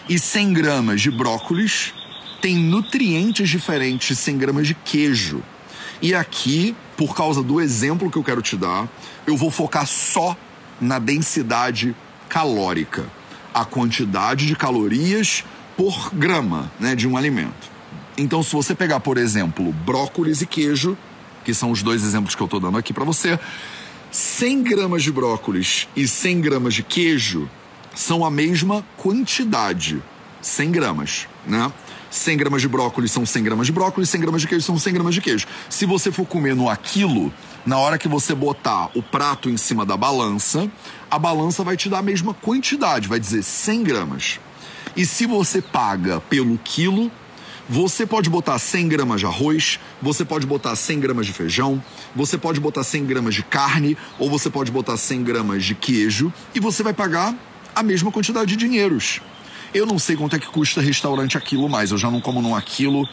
E 0.08 0.18
100 0.18 0.54
gramas 0.54 1.02
de 1.02 1.12
brócolis 1.12 1.94
tem 2.42 2.56
nutrientes 2.56 3.50
diferentes 3.50 4.18
100 4.18 4.38
gramas 4.38 4.68
de 4.68 4.74
queijo. 4.74 5.44
E 6.02 6.14
aqui, 6.14 6.76
por 6.96 7.16
causa 7.16 7.42
do 7.42 7.60
exemplo 7.60 8.12
que 8.12 8.18
eu 8.18 8.24
quero 8.24 8.42
te 8.42 8.56
dar, 8.56 8.88
eu 9.26 9.36
vou 9.36 9.50
focar 9.50 9.86
só 9.88 10.36
na 10.80 11.00
densidade 11.00 11.96
calórica, 12.30 13.06
a 13.54 13.66
quantidade 13.66 14.46
de 14.46 14.56
calorias 14.56 15.44
por 15.76 16.14
grama 16.14 16.72
né, 16.80 16.96
de 16.96 17.08
um 17.08 17.18
alimento. 17.18 17.78
Então, 18.18 18.42
se 18.42 18.54
você 18.54 18.74
pegar, 18.74 19.00
por 19.00 19.18
exemplo, 19.18 19.72
brócolis 19.72 20.42
e 20.42 20.46
queijo, 20.46 20.98
que 21.46 21.54
são 21.54 21.72
os 21.72 21.82
dois 21.84 22.04
exemplos 22.04 22.36
que 22.36 22.42
eu 22.42 22.46
estou 22.46 22.60
dando 22.60 22.78
aqui 22.78 22.92
para 22.92 23.06
você, 23.06 23.40
100 24.12 24.64
gramas 24.64 25.04
de 25.04 25.12
brócolis 25.12 25.88
e 25.96 26.08
100 26.08 26.42
gramas 26.42 26.74
de 26.74 26.84
queijo 26.84 27.50
são 27.96 28.26
a 28.26 28.32
mesma 28.32 28.86
quantidade, 28.96 30.02
100 30.42 30.72
gramas, 30.72 31.28
né? 31.46 31.72
100 32.10 32.38
gramas 32.38 32.62
de 32.62 32.68
brócolis 32.68 33.12
são 33.12 33.26
100 33.26 33.44
gramas 33.44 33.68
de 33.68 33.74
brócolis, 33.74 34.10
100 34.10 34.22
gramas 34.22 34.42
de 34.42 34.48
queijo 34.48 34.66
são 34.66 34.78
100 34.78 34.94
gramas 34.94 35.16
de 35.16 35.22
queijo. 35.22 35.48
Se 35.70 35.86
você 35.86 36.12
for 36.12 36.26
comer 36.26 36.56
no 36.56 36.70
aquilo, 36.70 37.32
na 37.66 37.78
hora 37.78 37.98
que 37.98 38.08
você 38.08 38.34
botar 38.34 38.90
o 38.96 39.04
prato 39.04 39.50
em 39.50 39.58
cima 39.58 39.86
da 39.86 39.98
balança, 39.98 40.70
a 41.10 41.20
balança 41.20 41.64
vai 41.64 41.76
te 41.76 41.90
dar 41.90 42.00
a 42.00 42.04
mesma 42.04 42.34
quantidade, 42.34 43.08
vai 43.08 43.20
dizer 43.20 43.44
100 43.44 43.84
gramas. 43.84 44.40
E 44.96 45.06
se 45.06 45.26
você 45.26 45.62
paga 45.62 46.20
pelo 46.22 46.58
quilo, 46.58 47.12
você 47.70 48.06
pode 48.06 48.30
botar 48.30 48.58
100 48.58 48.88
gramas 48.88 49.20
de 49.20 49.26
arroz, 49.26 49.80
você 50.02 50.24
pode 50.24 50.48
botar 50.48 50.76
100 50.76 51.00
gramas 51.02 51.26
de 51.26 51.34
feijão, 51.34 51.84
você 52.16 52.38
pode 52.38 52.62
botar 52.62 52.84
100 52.84 53.06
gramas 53.06 53.36
de 53.36 53.44
carne, 53.44 53.98
ou 54.18 54.30
você 54.30 54.50
pode 54.50 54.72
botar 54.72 54.96
100 54.96 55.24
gramas 55.24 55.66
de 55.66 55.76
queijo, 55.76 56.32
e 56.56 56.60
você 56.62 56.82
vai 56.82 56.94
pagar 56.94 57.36
a 57.76 57.84
mesma 57.84 58.12
quantidade 58.12 58.56
de 58.56 58.56
dinheiros. 58.56 59.22
Eu 59.78 59.86
não 59.86 60.00
sei 60.00 60.16
quanto 60.16 60.36
é 60.36 60.40
que 60.40 60.48
custa 60.48 60.82
restaurante 60.82 61.38
aquilo 61.38 61.70
mais, 61.70 61.92
eu 61.92 61.98
já 62.00 62.10
não 62.10 62.20
como 62.20 62.42
num 62.42 62.56
aquilo, 62.56 63.08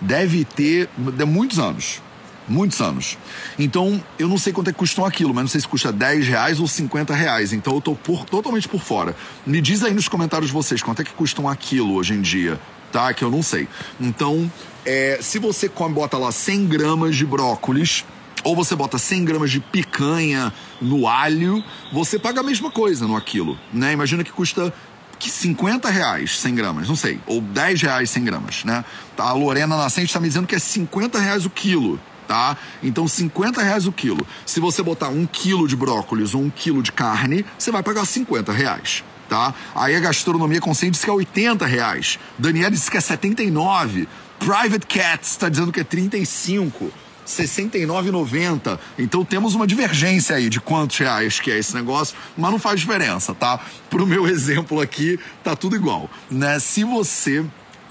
deve 0.00 0.44
ter 0.44 0.88
de 0.96 1.24
muitos 1.26 1.58
anos. 1.58 2.00
Muitos 2.48 2.80
anos. 2.80 3.18
Então, 3.58 4.02
eu 4.18 4.28
não 4.28 4.38
sei 4.38 4.52
quanto 4.52 4.70
é 4.70 4.72
que 4.72 4.78
custam 4.78 5.04
aquilo, 5.04 5.34
mas 5.34 5.42
não 5.42 5.48
sei 5.48 5.60
se 5.60 5.68
custa 5.68 5.92
10 5.92 6.26
reais 6.28 6.60
ou 6.60 6.66
50 6.66 7.12
reais. 7.12 7.52
Então, 7.52 7.74
eu 7.74 7.80
tô 7.80 7.94
por, 7.94 8.24
totalmente 8.24 8.68
por 8.68 8.80
fora. 8.80 9.16
Me 9.44 9.60
diz 9.60 9.82
aí 9.82 9.92
nos 9.92 10.08
comentários 10.08 10.50
vocês 10.50 10.82
quanto 10.82 11.02
é 11.02 11.04
que 11.04 11.12
custam 11.12 11.48
aquilo 11.48 11.94
hoje 11.94 12.14
em 12.14 12.22
dia 12.22 12.58
tá? 12.92 13.12
Que 13.12 13.22
eu 13.22 13.30
não 13.30 13.42
sei. 13.42 13.68
Então, 14.00 14.50
é, 14.84 15.18
se 15.20 15.38
você 15.38 15.68
come, 15.68 15.94
bota 15.94 16.16
lá 16.16 16.32
100 16.32 16.66
gramas 16.66 17.14
de 17.14 17.26
brócolis, 17.26 18.06
ou 18.42 18.54
você 18.54 18.74
bota 18.74 18.96
100 18.96 19.24
gramas 19.24 19.50
de 19.50 19.60
picanha 19.60 20.52
no 20.80 21.06
alho, 21.06 21.62
você 21.92 22.18
paga 22.18 22.40
a 22.40 22.42
mesma 22.42 22.70
coisa 22.70 23.06
no 23.06 23.16
aquilo, 23.16 23.58
né? 23.72 23.92
Imagina 23.92 24.22
que 24.22 24.30
custa 24.30 24.72
que 25.18 25.30
50 25.30 25.88
reais 25.90 26.38
100 26.38 26.54
gramas, 26.54 26.88
não 26.88 26.96
sei, 26.96 27.20
ou 27.26 27.40
10 27.40 27.82
reais 27.82 28.10
100 28.10 28.24
gramas, 28.24 28.64
né? 28.64 28.84
A 29.16 29.32
Lorena 29.32 29.76
Nascente 29.76 30.06
está 30.06 30.20
me 30.20 30.28
dizendo 30.28 30.46
que 30.46 30.54
é 30.54 30.58
50 30.58 31.18
reais 31.18 31.46
o 31.46 31.50
quilo, 31.50 31.98
tá? 32.28 32.56
Então 32.82 33.08
50 33.08 33.62
reais 33.62 33.86
o 33.86 33.92
quilo. 33.92 34.26
Se 34.44 34.60
você 34.60 34.82
botar 34.82 35.08
um 35.08 35.26
quilo 35.26 35.66
de 35.66 35.76
brócolis 35.76 36.34
ou 36.34 36.42
um 36.42 36.50
quilo 36.50 36.82
de 36.82 36.92
carne, 36.92 37.44
você 37.58 37.70
vai 37.70 37.82
pagar 37.82 38.04
50 38.04 38.52
reais 38.52 39.04
tá? 39.28 39.52
Aí 39.74 39.96
a 39.96 40.00
gastronomia 40.00 40.60
consciente 40.60 40.92
diz 40.92 41.04
que 41.04 41.10
é 41.10 41.12
80 41.12 41.66
reais. 41.66 42.18
Daniela 42.38 42.70
disse 42.70 42.88
que 42.90 42.96
é 42.96 43.00
79. 43.00 44.08
Private 44.38 44.86
Cats 44.86 45.32
está 45.32 45.48
dizendo 45.48 45.72
que 45.72 45.80
é 45.80 45.84
35. 45.84 46.92
69,90. 47.26 48.78
Então 48.98 49.24
temos 49.24 49.54
uma 49.54 49.66
divergência 49.66 50.36
aí 50.36 50.48
de 50.48 50.60
quantos 50.60 50.96
reais 50.98 51.40
que 51.40 51.50
é 51.50 51.58
esse 51.58 51.74
negócio, 51.74 52.16
mas 52.36 52.50
não 52.50 52.58
faz 52.58 52.80
diferença, 52.80 53.34
tá? 53.34 53.60
Pro 53.90 54.06
meu 54.06 54.26
exemplo 54.28 54.80
aqui, 54.80 55.18
tá 55.42 55.56
tudo 55.56 55.76
igual, 55.76 56.08
né? 56.30 56.58
Se 56.58 56.84
você 56.84 57.44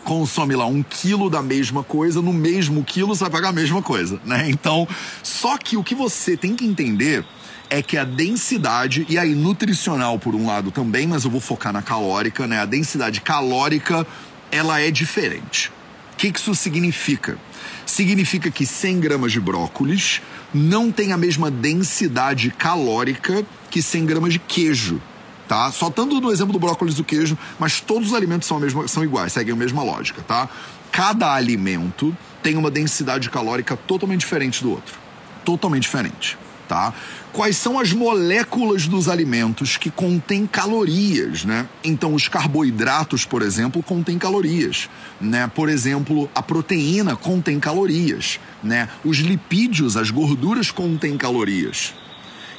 consome 0.03 0.55
lá 0.55 0.67
um 0.67 0.83
quilo 0.83 1.29
da 1.29 1.41
mesma 1.41 1.83
coisa, 1.83 2.21
no 2.21 2.31
mesmo 2.31 2.83
quilo 2.83 3.07
você 3.07 3.23
vai 3.23 3.31
pagar 3.31 3.49
a 3.49 3.53
mesma 3.53 3.81
coisa, 3.81 4.19
né? 4.23 4.49
Então, 4.49 4.87
só 5.23 5.57
que 5.57 5.75
o 5.75 5.83
que 5.83 5.95
você 5.95 6.37
tem 6.37 6.55
que 6.55 6.65
entender 6.65 7.25
é 7.69 7.81
que 7.81 7.97
a 7.97 8.03
densidade, 8.03 9.05
e 9.09 9.17
aí 9.17 9.33
nutricional 9.33 10.19
por 10.19 10.35
um 10.35 10.45
lado 10.45 10.69
também, 10.69 11.07
mas 11.07 11.25
eu 11.25 11.31
vou 11.31 11.41
focar 11.41 11.73
na 11.73 11.81
calórica, 11.81 12.45
né? 12.45 12.59
A 12.59 12.65
densidade 12.65 13.19
calórica, 13.21 14.05
ela 14.51 14.79
é 14.79 14.91
diferente. 14.91 15.71
O 16.15 16.17
que, 16.17 16.27
isso 16.27 16.55
significa? 16.55 17.37
Significa 17.85 18.49
que 18.49 18.65
100 18.65 19.01
gramas 19.01 19.33
de 19.33 19.39
brócolis 19.41 20.21
não 20.53 20.89
tem 20.89 21.11
a 21.11 21.17
mesma 21.17 21.51
densidade 21.51 22.49
calórica 22.51 23.45
que 23.69 23.81
100 23.81 24.05
gramas 24.05 24.31
de 24.31 24.39
queijo, 24.39 25.01
tá? 25.45 25.69
Só 25.73 25.89
dando 25.89 26.21
no 26.21 26.31
exemplo 26.31 26.53
do 26.53 26.59
brócolis 26.59 26.93
e 26.93 26.97
do 26.97 27.03
queijo, 27.03 27.37
mas 27.59 27.81
todos 27.81 28.07
os 28.07 28.13
alimentos 28.13 28.47
são, 28.47 28.61
mesma, 28.61 28.87
são 28.87 29.03
iguais, 29.03 29.33
seguem 29.33 29.53
a 29.53 29.57
mesma 29.57 29.83
lógica, 29.83 30.21
tá? 30.21 30.47
Cada 30.89 31.33
alimento 31.33 32.15
tem 32.41 32.55
uma 32.55 32.71
densidade 32.71 33.29
calórica 33.29 33.75
totalmente 33.75 34.21
diferente 34.21 34.63
do 34.63 34.71
outro. 34.71 34.97
Totalmente 35.43 35.83
diferente 35.83 36.37
tá? 36.67 36.93
Quais 37.35 37.57
são 37.57 37.77
as 37.77 37.91
moléculas 37.91 38.87
dos 38.87 39.09
alimentos 39.09 39.75
que 39.75 39.91
contêm 39.91 40.47
calorias, 40.47 41.43
né? 41.43 41.67
Então, 41.83 42.13
os 42.13 42.29
carboidratos, 42.29 43.25
por 43.25 43.41
exemplo, 43.41 43.83
contêm 43.83 44.17
calorias, 44.17 44.89
né? 45.19 45.51
Por 45.53 45.67
exemplo, 45.67 46.29
a 46.33 46.41
proteína 46.41 47.13
contém 47.17 47.59
calorias, 47.59 48.39
né? 48.63 48.87
Os 49.03 49.17
lipídios, 49.17 49.97
as 49.97 50.09
gorduras 50.09 50.71
contêm 50.71 51.17
calorias. 51.17 51.93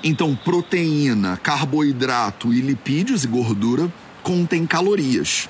Então, 0.05 0.37
proteína, 0.37 1.39
carboidrato 1.39 2.53
e 2.53 2.61
lipídios 2.61 3.25
e 3.25 3.29
gordura 3.29 3.91
contêm 4.23 4.67
calorias. 4.67 5.49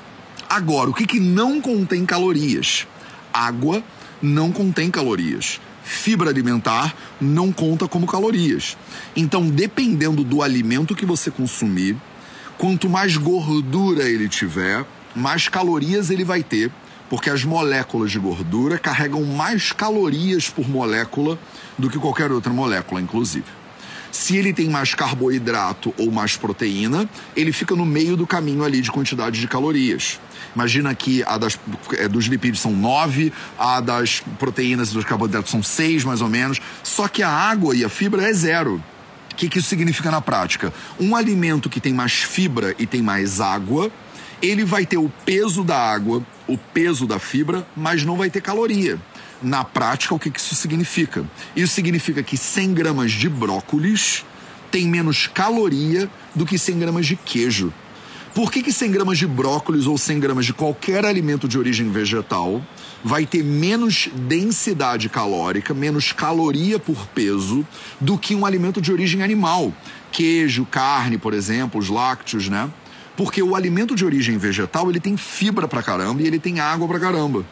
Agora, 0.49 0.91
o 0.91 0.95
que, 0.95 1.05
que 1.05 1.19
não 1.19 1.61
contém 1.61 2.07
calorias? 2.07 2.87
Água 3.33 3.83
não 4.23 4.53
contém 4.53 4.89
calorias 4.89 5.59
fibra 5.87 6.31
alimentar 6.31 6.95
não 7.21 7.53
conta 7.53 7.87
como 7.87 8.07
calorias. 8.07 8.77
Então, 9.15 9.49
dependendo 9.49 10.25
do 10.25 10.43
alimento 10.43 10.97
que 10.97 11.07
você 11.07 11.31
consumir, 11.31 11.97
quanto 12.59 12.89
mais 12.89 13.17
gordura 13.17 14.03
ele 14.03 14.29
tiver, 14.29 14.85
mais 15.15 15.49
calorias 15.49 16.11
ele 16.11 16.25
vai 16.25 16.43
ter, 16.43 16.73
porque 17.09 17.31
as 17.31 17.45
moléculas 17.45 18.11
de 18.11 18.19
gordura 18.19 18.79
carregam 18.79 19.25
mais 19.25 19.71
calorias 19.71 20.51
por 20.51 20.69
molécula 20.69 21.39
do 21.79 21.89
que 21.89 21.99
qualquer 21.99 22.33
outra 22.33 22.53
molécula, 22.53 23.01
inclusive. 23.01 23.47
Se 24.17 24.35
ele 24.35 24.51
tem 24.51 24.71
mais 24.71 24.95
carboidrato 24.95 25.93
ou 25.99 26.11
mais 26.11 26.39
proteína, 26.39 27.07
ele 27.37 27.53
fica 27.53 27.77
no 27.77 27.85
meio 27.85 28.17
do 28.17 28.27
caminho 28.27 28.65
ali 28.65 28.81
de 28.81 28.91
quantidade 28.91 29.39
de 29.39 29.47
calorias. 29.47 30.19
Imagina 30.55 30.95
que 30.95 31.23
a 31.25 31.37
das, 31.37 31.61
é, 31.99 32.09
dos 32.09 32.25
lipídios 32.25 32.63
são 32.63 32.75
9, 32.75 33.31
a 33.59 33.79
das 33.79 34.23
proteínas 34.39 34.91
e 34.91 34.95
dos 34.95 35.05
carboidratos 35.05 35.51
são 35.51 35.63
6, 35.63 36.05
mais 36.05 36.23
ou 36.23 36.31
menos. 36.31 36.59
Só 36.83 37.09
que 37.09 37.23
a 37.23 37.29
água 37.29 37.77
e 37.77 37.85
a 37.85 37.91
fibra 37.91 38.27
é 38.27 38.33
zero. 38.33 38.83
O 39.33 39.35
que, 39.37 39.51
que 39.51 39.59
isso 39.59 39.69
significa 39.69 40.11
na 40.11 40.23
prática? 40.23 40.73
Um 40.99 41.15
alimento 41.15 41.69
que 41.69 41.79
tem 41.79 41.93
mais 41.93 42.15
fibra 42.15 42.75
e 42.79 42.87
tem 42.87 43.03
mais 43.03 43.39
água, 43.39 43.93
ele 44.41 44.65
vai 44.65 44.87
ter 44.87 44.97
o 44.97 45.13
peso 45.27 45.63
da 45.63 45.77
água, 45.77 46.25
o 46.49 46.57
peso 46.57 47.07
da 47.07 47.19
fibra, 47.19 47.67
mas 47.77 48.03
não 48.03 48.17
vai 48.17 48.31
ter 48.31 48.41
caloria. 48.41 48.99
Na 49.43 49.65
prática, 49.65 50.15
o 50.15 50.19
que, 50.19 50.33
isso 50.35 50.55
significa? 50.55 51.25
Isso 51.55 51.75
significa 51.75 52.23
que 52.23 52.37
100 52.37 52.75
gramas 52.75 53.13
de 53.13 53.29
brócolis 53.29 54.25
tem 54.71 54.87
menos 54.87 55.27
caloria 55.27 56.11
do 56.35 56.47
que 56.47 56.59
100 56.59 56.79
gramas 56.79 57.07
de 57.07 57.17
queijo. 57.17 57.73
Por 58.35 58.53
que, 58.53 58.63
que 58.63 58.73
100 58.73 58.91
gramas 58.91 59.19
de 59.19 59.27
brócolis 59.27 59.87
ou 59.87 59.97
100 59.97 60.21
gramas 60.21 60.45
de 60.45 60.53
qualquer 60.53 61.07
alimento 61.07 61.49
de 61.49 61.59
origem 61.59 61.91
vegetal 61.91 62.63
vai 63.03 63.25
ter 63.25 63.43
menos 63.43 64.11
densidade 64.15 65.09
calórica, 65.09 65.73
menos 65.73 66.13
caloria 66.13 66.79
por 66.79 67.07
peso 67.09 67.67
do 68.01 68.19
que 68.19 68.35
um 68.35 68.45
alimento 68.45 68.81
de 68.81 68.93
origem 68.93 69.23
animal? 69.23 69.73
Queijo, 70.13 70.67
carne, 70.67 71.17
por 71.17 71.33
exemplo, 71.33 71.81
os 71.81 71.89
lácteos, 71.89 72.49
né? 72.49 72.71
Porque 73.17 73.43
o 73.43 73.55
alimento 73.57 73.95
de 73.95 74.05
origem 74.05 74.37
vegetal, 74.37 74.91
ele 74.91 75.01
tem 75.01 75.17
fibra 75.17 75.67
pra 75.67 75.83
caramba 75.83 76.21
e 76.21 76.27
ele 76.27 76.39
tem 76.39 76.61
água 76.61 76.87
pra 76.87 77.01
caramba. 77.01 77.45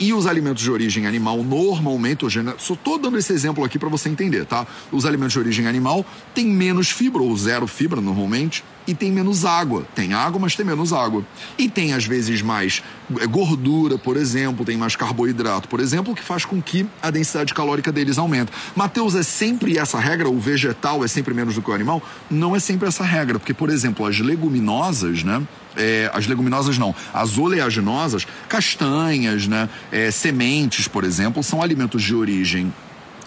E 0.00 0.12
os 0.12 0.26
alimentos 0.26 0.62
de 0.62 0.70
origem 0.70 1.06
animal, 1.06 1.42
normalmente, 1.42 2.22
eu 2.24 2.30
só 2.58 2.74
estou 2.74 2.98
dando 2.98 3.18
esse 3.18 3.32
exemplo 3.32 3.64
aqui 3.64 3.78
para 3.78 3.88
você 3.88 4.08
entender, 4.08 4.44
tá? 4.46 4.64
Os 4.92 5.04
alimentos 5.04 5.32
de 5.32 5.40
origem 5.40 5.66
animal 5.66 6.06
têm 6.34 6.46
menos 6.46 6.88
fibra, 6.88 7.20
ou 7.20 7.36
zero 7.36 7.66
fibra 7.66 8.00
normalmente, 8.00 8.62
e 8.88 8.94
tem 8.94 9.12
menos 9.12 9.44
água. 9.44 9.86
Tem 9.94 10.14
água, 10.14 10.40
mas 10.40 10.56
tem 10.56 10.64
menos 10.64 10.94
água. 10.94 11.22
E 11.58 11.68
tem 11.68 11.92
às 11.92 12.06
vezes 12.06 12.40
mais 12.40 12.82
é, 13.20 13.26
gordura, 13.26 13.98
por 13.98 14.16
exemplo, 14.16 14.64
tem 14.64 14.78
mais 14.78 14.96
carboidrato, 14.96 15.68
por 15.68 15.78
exemplo, 15.78 16.14
que 16.14 16.22
faz 16.22 16.46
com 16.46 16.60
que 16.60 16.86
a 17.02 17.10
densidade 17.10 17.52
calórica 17.52 17.92
deles 17.92 18.16
aumente. 18.16 18.50
Mateus, 18.74 19.14
é 19.14 19.22
sempre 19.22 19.76
essa 19.76 20.00
regra? 20.00 20.30
O 20.30 20.40
vegetal 20.40 21.04
é 21.04 21.08
sempre 21.08 21.34
menos 21.34 21.54
do 21.54 21.60
que 21.60 21.70
o 21.70 21.74
animal? 21.74 22.02
Não 22.30 22.56
é 22.56 22.58
sempre 22.58 22.88
essa 22.88 23.04
regra, 23.04 23.38
porque, 23.38 23.52
por 23.52 23.68
exemplo, 23.68 24.06
as 24.06 24.18
leguminosas, 24.20 25.22
né? 25.22 25.46
É, 25.76 26.10
as 26.14 26.26
leguminosas 26.26 26.78
não, 26.78 26.94
as 27.12 27.36
oleaginosas, 27.36 28.26
castanhas, 28.48 29.46
né? 29.46 29.68
É, 29.92 30.10
sementes, 30.10 30.88
por 30.88 31.04
exemplo, 31.04 31.42
são 31.42 31.62
alimentos 31.62 32.02
de 32.02 32.14
origem 32.14 32.72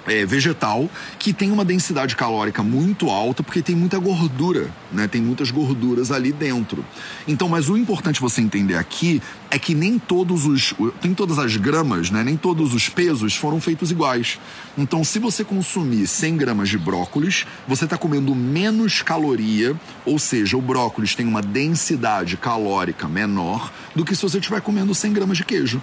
é, 0.07 0.25
vegetal 0.25 0.89
que 1.19 1.33
tem 1.33 1.51
uma 1.51 1.63
densidade 1.63 2.15
calórica 2.15 2.63
muito 2.63 3.09
alta 3.09 3.43
porque 3.43 3.61
tem 3.61 3.75
muita 3.75 3.99
gordura, 3.99 4.69
né? 4.91 5.07
Tem 5.07 5.21
muitas 5.21 5.51
gorduras 5.51 6.11
ali 6.11 6.31
dentro. 6.31 6.83
Então, 7.27 7.47
mas 7.47 7.69
o 7.69 7.77
importante 7.77 8.21
você 8.21 8.41
entender 8.41 8.75
aqui 8.75 9.21
é 9.49 9.59
que 9.59 9.75
nem 9.75 9.99
todos 9.99 10.45
os 10.45 10.73
tem 11.01 11.13
todas 11.13 11.37
as 11.37 11.55
gramas, 11.57 12.09
né? 12.09 12.23
Nem 12.23 12.37
todos 12.37 12.73
os 12.73 12.89
pesos 12.89 13.35
foram 13.35 13.59
feitos 13.59 13.91
iguais. 13.91 14.39
Então, 14.77 15.03
se 15.03 15.19
você 15.19 15.43
consumir 15.43 16.07
100 16.07 16.37
gramas 16.37 16.69
de 16.69 16.77
brócolis, 16.77 17.45
você 17.67 17.85
está 17.85 17.97
comendo 17.97 18.33
menos 18.33 19.01
caloria, 19.01 19.75
ou 20.05 20.17
seja, 20.17 20.57
o 20.57 20.61
brócolis 20.61 21.15
tem 21.15 21.27
uma 21.27 21.41
densidade 21.41 22.37
calórica 22.37 23.07
menor 23.07 23.71
do 23.95 24.05
que 24.05 24.15
se 24.15 24.21
você 24.21 24.37
estiver 24.37 24.61
comendo 24.61 24.95
100 24.95 25.13
gramas 25.13 25.37
de 25.37 25.43
queijo. 25.43 25.81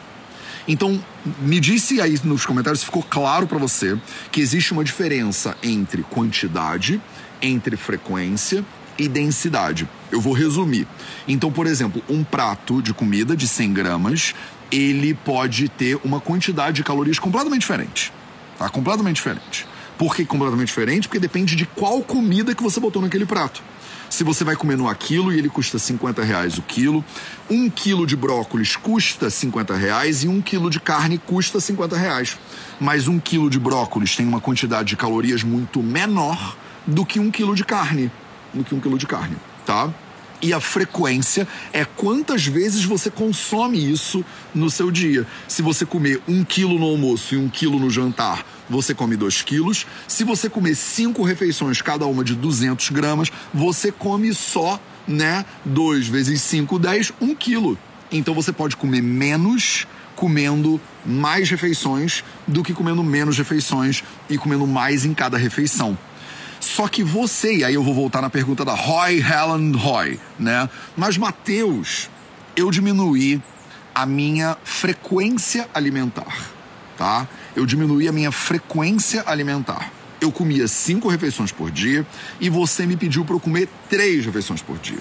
Então, 0.69 1.03
me 1.41 1.59
disse 1.59 1.99
aí 2.01 2.21
nos 2.25 2.45
comentários 2.45 2.81
se 2.81 2.87
ficou 2.87 3.03
claro 3.03 3.47
para 3.47 3.57
você 3.57 3.99
que 4.31 4.41
existe 4.41 4.73
uma 4.73 4.85
diferença 4.85 5.57
entre 5.63 6.03
quantidade, 6.03 7.01
entre 7.41 7.75
frequência 7.75 8.63
e 8.99 9.09
densidade. 9.09 9.89
Eu 10.13 10.21
vou 10.21 10.35
resumir. 10.35 10.87
Então, 11.27 11.51
por 11.51 11.67
exemplo, 11.67 12.03
um 12.09 12.23
prato 12.23 12.83
de 12.83 12.93
comida 12.93 13.35
de 13.35 13.49
100 13.49 13.73
gramas, 13.73 14.35
ele 14.71 15.15
pode 15.15 15.71
ter 15.71 15.99
uma 16.05 16.21
quantidade 16.21 16.77
de 16.77 16.85
calorias 16.85 17.19
completamente 17.19 17.63
diferente. 17.63 18.13
Tá? 18.59 18.69
Completamente 18.69 19.17
diferente. 19.17 19.67
Por 19.97 20.15
que 20.15 20.25
completamente 20.25 20.69
diferente? 20.69 21.09
Porque 21.09 21.19
depende 21.19 21.57
de 21.57 21.65
qual 21.65 22.03
comida 22.03 22.55
que 22.55 22.63
você 22.63 22.79
botou 22.79 23.01
naquele 23.01 23.25
prato. 23.25 23.63
Se 24.11 24.25
você 24.25 24.43
vai 24.43 24.57
comer 24.57 24.77
no 24.77 24.89
aquilo 24.89 25.33
e 25.33 25.39
ele 25.39 25.49
custa 25.49 25.79
50 25.79 26.25
reais 26.25 26.59
o 26.59 26.63
quilo, 26.63 27.05
um 27.51 27.69
quilo 27.69 28.07
de 28.07 28.17
brócolis 28.17 28.75
custa 28.75 29.29
50 29.29 29.77
reais 29.77 30.25
e 30.25 30.29
um 30.29 30.41
quilo 30.41 30.71
de 30.71 30.81
carne 30.81 31.19
custa 31.19 31.61
50 31.61 31.97
reais. 31.97 32.39
Mas 32.81 33.07
um 33.07 33.21
quilo 33.21 33.51
de 33.51 33.59
brócolis 33.59 34.17
tem 34.17 34.27
uma 34.27 34.41
quantidade 34.41 34.89
de 34.89 34.97
calorias 34.97 35.43
muito 35.43 35.83
menor 35.83 36.57
do 36.87 37.05
que 37.05 37.21
um 37.21 37.31
quilo 37.31 37.55
de 37.55 37.65
carne. 37.65 38.11
Do 38.53 38.65
que 38.65 38.75
um 38.75 38.81
quilo 38.81 38.97
de 38.97 39.07
carne, 39.07 39.37
tá? 39.67 39.93
e 40.41 40.53
a 40.53 40.61
frequência 40.61 41.47
é 41.73 41.85
quantas 41.85 42.47
vezes 42.47 42.85
você 42.85 43.11
consome 43.11 43.91
isso 43.91 44.25
no 44.55 44.71
seu 44.71 44.91
dia. 44.91 45.27
Se 45.47 45.63
você 45.63 45.85
comer 45.85 46.23
um 46.29 46.45
quilo 46.45 46.79
no 46.79 46.87
almoço 46.87 47.35
e 47.35 47.39
um 47.39 47.49
quilo 47.49 47.79
no 47.79 47.91
jantar, 47.91 48.45
você 48.69 48.95
come 48.95 49.17
dois 49.17 49.43
quilos. 49.43 49.87
Se 50.07 50.25
você 50.25 50.49
comer 50.49 50.75
cinco 50.75 51.23
refeições, 51.23 51.81
cada 51.81 52.07
uma 52.07 52.23
de 52.25 52.35
200 52.35 52.91
gramas, 52.91 53.31
você 53.53 53.91
come 53.91 54.33
só, 54.35 54.81
né, 55.07 55.45
dois 55.65 56.07
vezes 56.07 56.43
cinco, 56.43 56.79
dez, 56.79 57.13
um 57.21 57.35
quilo. 57.35 57.79
Então 58.11 58.35
você 58.35 58.53
pode 58.53 58.77
comer 58.77 59.03
menos 59.03 59.87
comendo 60.19 60.81
mais 61.07 61.49
refeições 61.49 62.25
do 62.45 62.65
que 62.65 62.75
comendo 62.75 63.05
menos 63.05 63.39
refeições 63.39 64.03
e 64.29 64.37
comendo 64.37 64.67
mais 64.67 65.05
em 65.05 65.15
cada 65.15 65.39
refeição. 65.39 65.97
Só 66.59 66.89
que 66.89 67.05
você, 67.05 67.59
e 67.59 67.65
aí 67.65 67.75
eu 67.75 67.85
vou 67.85 67.95
voltar 67.95 68.21
na 68.21 68.29
pergunta 68.29 68.65
da 68.65 68.75
Roy 68.75 69.21
Helen 69.21 69.73
Roy, 69.77 70.19
né? 70.37 70.69
Mas 70.97 71.17
Mateus, 71.17 72.11
eu 72.57 72.69
diminuí 72.71 73.41
a 73.95 74.05
minha 74.05 74.57
frequência 74.65 75.69
alimentar, 75.73 76.51
tá? 76.97 77.29
Eu 77.59 77.67
diminuí 77.67 78.07
a 78.07 78.13
minha 78.13 78.31
frequência 78.31 79.25
alimentar. 79.27 79.93
Eu 80.21 80.31
comia 80.31 80.69
cinco 80.69 81.09
refeições 81.09 81.51
por 81.51 81.73
dia 81.73 82.07
e 82.41 82.49
você 82.49 82.87
me 82.87 82.97
pediu 82.97 83.25
para 83.25 83.35
eu 83.35 83.41
comer 83.41 83.69
três 83.91 84.25
refeições 84.25 84.63
por 84.63 84.79
dia. 84.79 85.01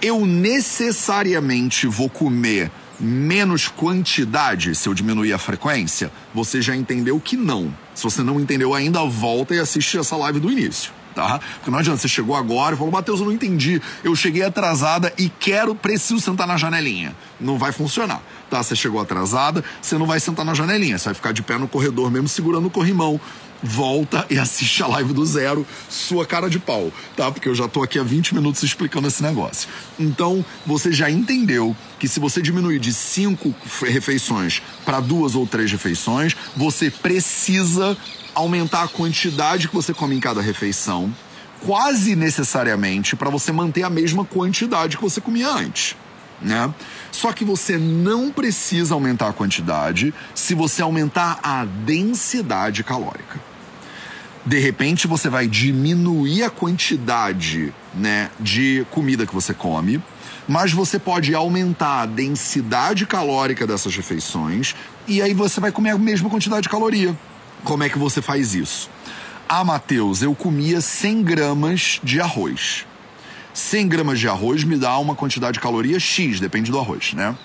Eu 0.00 0.24
necessariamente 0.24 1.88
vou 1.88 2.08
comer 2.08 2.70
menos 3.00 3.66
quantidade 3.66 4.76
se 4.76 4.88
eu 4.88 4.94
diminuir 4.94 5.32
a 5.32 5.38
frequência? 5.38 6.12
Você 6.32 6.62
já 6.62 6.76
entendeu 6.76 7.18
que 7.18 7.36
não. 7.36 7.76
Se 7.96 8.04
você 8.04 8.22
não 8.22 8.38
entendeu 8.38 8.74
ainda, 8.74 9.04
volta 9.04 9.52
e 9.52 9.58
assiste 9.58 9.98
essa 9.98 10.16
live 10.16 10.38
do 10.38 10.52
início. 10.52 10.92
Tá? 11.14 11.40
Porque 11.56 11.70
não 11.70 11.78
adianta, 11.78 11.98
você 11.98 12.08
chegou 12.08 12.34
agora 12.34 12.74
e 12.74 12.78
falou, 12.78 12.92
Matheus, 12.92 13.20
eu 13.20 13.26
não 13.26 13.32
entendi. 13.32 13.80
Eu 14.02 14.16
cheguei 14.16 14.42
atrasada 14.42 15.12
e 15.18 15.28
quero, 15.28 15.74
preciso 15.74 16.20
sentar 16.20 16.46
na 16.46 16.56
janelinha. 16.56 17.14
Não 17.40 17.58
vai 17.58 17.72
funcionar. 17.72 18.22
Tá? 18.48 18.62
Você 18.62 18.74
chegou 18.74 19.00
atrasada, 19.00 19.64
você 19.80 19.96
não 19.98 20.06
vai 20.06 20.20
sentar 20.20 20.44
na 20.44 20.54
janelinha, 20.54 20.98
você 20.98 21.06
vai 21.06 21.14
ficar 21.14 21.32
de 21.32 21.42
pé 21.42 21.58
no 21.58 21.68
corredor 21.68 22.10
mesmo 22.10 22.28
segurando 22.28 22.66
o 22.66 22.70
corrimão 22.70 23.20
volta 23.62 24.26
e 24.28 24.38
assiste 24.38 24.82
a 24.82 24.86
live 24.86 25.12
do 25.12 25.24
zero, 25.24 25.66
sua 25.88 26.26
cara 26.26 26.50
de 26.50 26.58
pau, 26.58 26.92
tá? 27.16 27.30
Porque 27.30 27.48
eu 27.48 27.54
já 27.54 27.68
tô 27.68 27.82
aqui 27.82 27.98
há 27.98 28.02
20 28.02 28.34
minutos 28.34 28.62
explicando 28.62 29.08
esse 29.08 29.22
negócio. 29.22 29.68
Então, 29.98 30.44
você 30.66 30.92
já 30.92 31.10
entendeu 31.10 31.76
que 31.98 32.08
se 32.08 32.18
você 32.18 32.42
diminuir 32.42 32.78
de 32.78 32.92
cinco 32.92 33.54
refeições 33.82 34.62
para 34.84 35.00
duas 35.00 35.34
ou 35.34 35.46
três 35.46 35.70
refeições, 35.70 36.34
você 36.56 36.90
precisa 36.90 37.96
aumentar 38.34 38.82
a 38.82 38.88
quantidade 38.88 39.68
que 39.68 39.74
você 39.74 39.94
come 39.94 40.16
em 40.16 40.20
cada 40.20 40.40
refeição, 40.40 41.14
quase 41.64 42.16
necessariamente 42.16 43.14
para 43.14 43.30
você 43.30 43.52
manter 43.52 43.84
a 43.84 43.90
mesma 43.90 44.24
quantidade 44.24 44.96
que 44.96 45.02
você 45.02 45.20
comia 45.20 45.48
antes 45.48 45.94
né? 46.42 46.72
Só 47.10 47.32
que 47.32 47.44
você 47.44 47.78
não 47.78 48.30
precisa 48.30 48.94
aumentar 48.94 49.28
a 49.28 49.32
quantidade 49.32 50.12
se 50.34 50.54
você 50.54 50.82
aumentar 50.82 51.38
a 51.42 51.64
densidade 51.64 52.82
calórica. 52.82 53.51
De 54.44 54.58
repente 54.58 55.06
você 55.06 55.28
vai 55.28 55.46
diminuir 55.46 56.42
a 56.42 56.50
quantidade, 56.50 57.72
né, 57.94 58.28
de 58.40 58.84
comida 58.90 59.24
que 59.24 59.34
você 59.34 59.54
come, 59.54 60.02
mas 60.48 60.72
você 60.72 60.98
pode 60.98 61.32
aumentar 61.32 62.02
a 62.02 62.06
densidade 62.06 63.06
calórica 63.06 63.66
dessas 63.66 63.94
refeições 63.94 64.74
e 65.06 65.22
aí 65.22 65.32
você 65.32 65.60
vai 65.60 65.70
comer 65.70 65.90
a 65.90 65.98
mesma 65.98 66.28
quantidade 66.28 66.62
de 66.62 66.68
caloria. 66.68 67.16
Como 67.62 67.84
é 67.84 67.88
que 67.88 67.98
você 67.98 68.20
faz 68.20 68.52
isso? 68.52 68.90
Ah, 69.48 69.62
Matheus, 69.62 70.22
eu 70.22 70.34
comia 70.34 70.80
100 70.80 71.22
gramas 71.22 72.00
de 72.02 72.20
arroz. 72.20 72.84
100 73.54 73.86
gramas 73.86 74.18
de 74.18 74.26
arroz 74.26 74.64
me 74.64 74.76
dá 74.76 74.98
uma 74.98 75.14
quantidade 75.14 75.54
de 75.54 75.60
caloria 75.60 76.00
X, 76.00 76.40
depende 76.40 76.72
do 76.72 76.78
arroz, 76.80 77.12
né? 77.12 77.36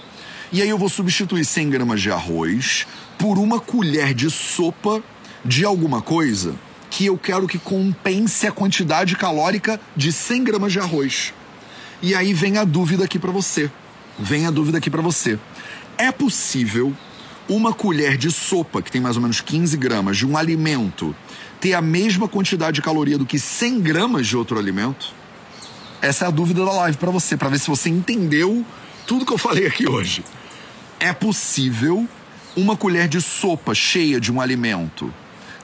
E 0.52 0.62
aí 0.62 0.70
eu 0.70 0.78
vou 0.78 0.90
substituir 0.90 1.46
100 1.46 1.70
gramas 1.70 2.02
de 2.02 2.10
arroz 2.10 2.88
por 3.20 3.38
uma 3.38 3.60
colher 3.60 4.16
de 4.16 4.32
sopa 4.32 5.04
de 5.46 5.64
alguma 5.64 6.02
coisa 6.02 6.56
que 6.90 7.06
eu 7.06 7.18
quero 7.18 7.48
que 7.48 7.58
compense 7.58 8.48
a 8.48 8.52
quantidade 8.52 9.16
calórica 9.16 9.80
de 9.96 10.12
100 10.12 10.44
gramas 10.44 10.72
de 10.72 10.80
arroz. 10.80 11.34
E 12.02 12.16
aí 12.16 12.34
vem 12.34 12.58
a 12.58 12.64
dúvida 12.64 13.06
aqui 13.06 13.20
para 13.20 13.32
você. 13.32 13.70
Vem 14.20 14.46
a 14.46 14.52
dúvida 14.52 14.78
aqui 14.78 14.90
para 14.90 15.02
você. 15.02 15.40
É 15.98 16.12
possível 16.12 16.94
uma 17.50 17.74
colher 17.74 18.18
de 18.18 18.30
sopa, 18.32 18.82
que 18.82 18.92
tem 18.92 19.02
mais 19.02 19.16
ou 19.16 19.22
menos 19.22 19.42
15 19.42 19.78
gramas, 19.78 20.18
de 20.18 20.26
um 20.26 20.36
alimento, 20.36 21.16
ter 21.60 21.74
a 21.74 21.82
mesma 21.82 22.28
quantidade 22.28 22.76
de 22.76 22.82
caloria 22.82 23.18
do 23.18 23.26
que 23.26 23.40
100 23.40 23.82
gramas 23.82 24.28
de 24.28 24.36
outro 24.36 24.60
alimento? 24.60 25.14
Essa 26.02 26.26
é 26.26 26.28
a 26.28 26.32
dúvida 26.32 26.64
da 26.66 26.72
live 26.72 26.98
para 26.98 27.10
você, 27.10 27.36
para 27.38 27.50
ver 27.50 27.60
se 27.60 27.68
você 27.68 27.90
entendeu 27.90 28.66
tudo 29.06 29.26
que 29.26 29.34
eu 29.34 29.38
falei 29.38 29.66
aqui 29.66 29.88
hoje. 29.88 30.24
É 31.00 31.14
possível 31.14 32.08
uma 32.56 32.76
colher 32.76 33.08
de 33.08 33.22
sopa 33.22 33.74
cheia 33.74 34.20
de 34.20 34.32
um 34.32 34.42
alimento 34.42 35.12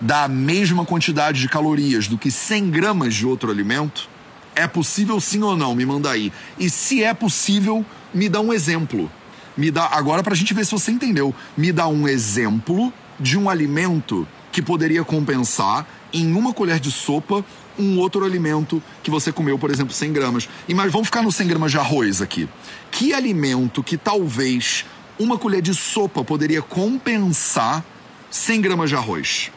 dar 0.01 0.23
a 0.23 0.27
mesma 0.27 0.85
quantidade 0.85 1.39
de 1.39 1.49
calorias 1.49 2.07
do 2.07 2.17
que 2.17 2.31
100 2.31 2.69
gramas 2.69 3.13
de 3.13 3.25
outro 3.25 3.49
alimento? 3.49 4.09
É 4.55 4.67
possível 4.67 5.19
sim 5.19 5.41
ou 5.41 5.55
não? 5.55 5.75
Me 5.75 5.85
manda 5.85 6.11
aí. 6.11 6.31
E 6.59 6.69
se 6.69 7.03
é 7.03 7.13
possível, 7.13 7.85
me 8.13 8.29
dá 8.29 8.39
um 8.39 8.53
exemplo. 8.53 9.09
Me 9.55 9.71
dá 9.71 9.87
agora 9.91 10.23
para 10.23 10.33
a 10.33 10.35
gente 10.35 10.53
ver 10.53 10.65
se 10.65 10.71
você 10.71 10.91
entendeu. 10.91 11.33
Me 11.55 11.71
dá 11.71 11.87
um 11.87 12.07
exemplo 12.07 12.93
de 13.19 13.37
um 13.37 13.49
alimento 13.49 14.27
que 14.51 14.61
poderia 14.61 15.03
compensar 15.03 15.87
em 16.11 16.33
uma 16.33 16.53
colher 16.53 16.79
de 16.79 16.91
sopa 16.91 17.43
um 17.77 17.97
outro 17.97 18.23
alimento 18.23 18.81
que 19.01 19.09
você 19.09 19.31
comeu, 19.31 19.57
por 19.57 19.71
exemplo, 19.71 19.93
100 19.93 20.13
gramas. 20.13 20.49
E 20.67 20.73
mas 20.73 20.91
vamos 20.91 21.07
ficar 21.07 21.23
no 21.23 21.31
100 21.31 21.47
gramas 21.47 21.71
de 21.71 21.77
arroz 21.77 22.21
aqui. 22.21 22.47
Que 22.91 23.13
alimento 23.13 23.83
que 23.83 23.97
talvez 23.97 24.85
uma 25.19 25.37
colher 25.37 25.61
de 25.61 25.73
sopa 25.73 26.23
poderia 26.23 26.61
compensar 26.61 27.83
100 28.29 28.61
gramas 28.61 28.89
de 28.89 28.95
arroz? 28.95 29.51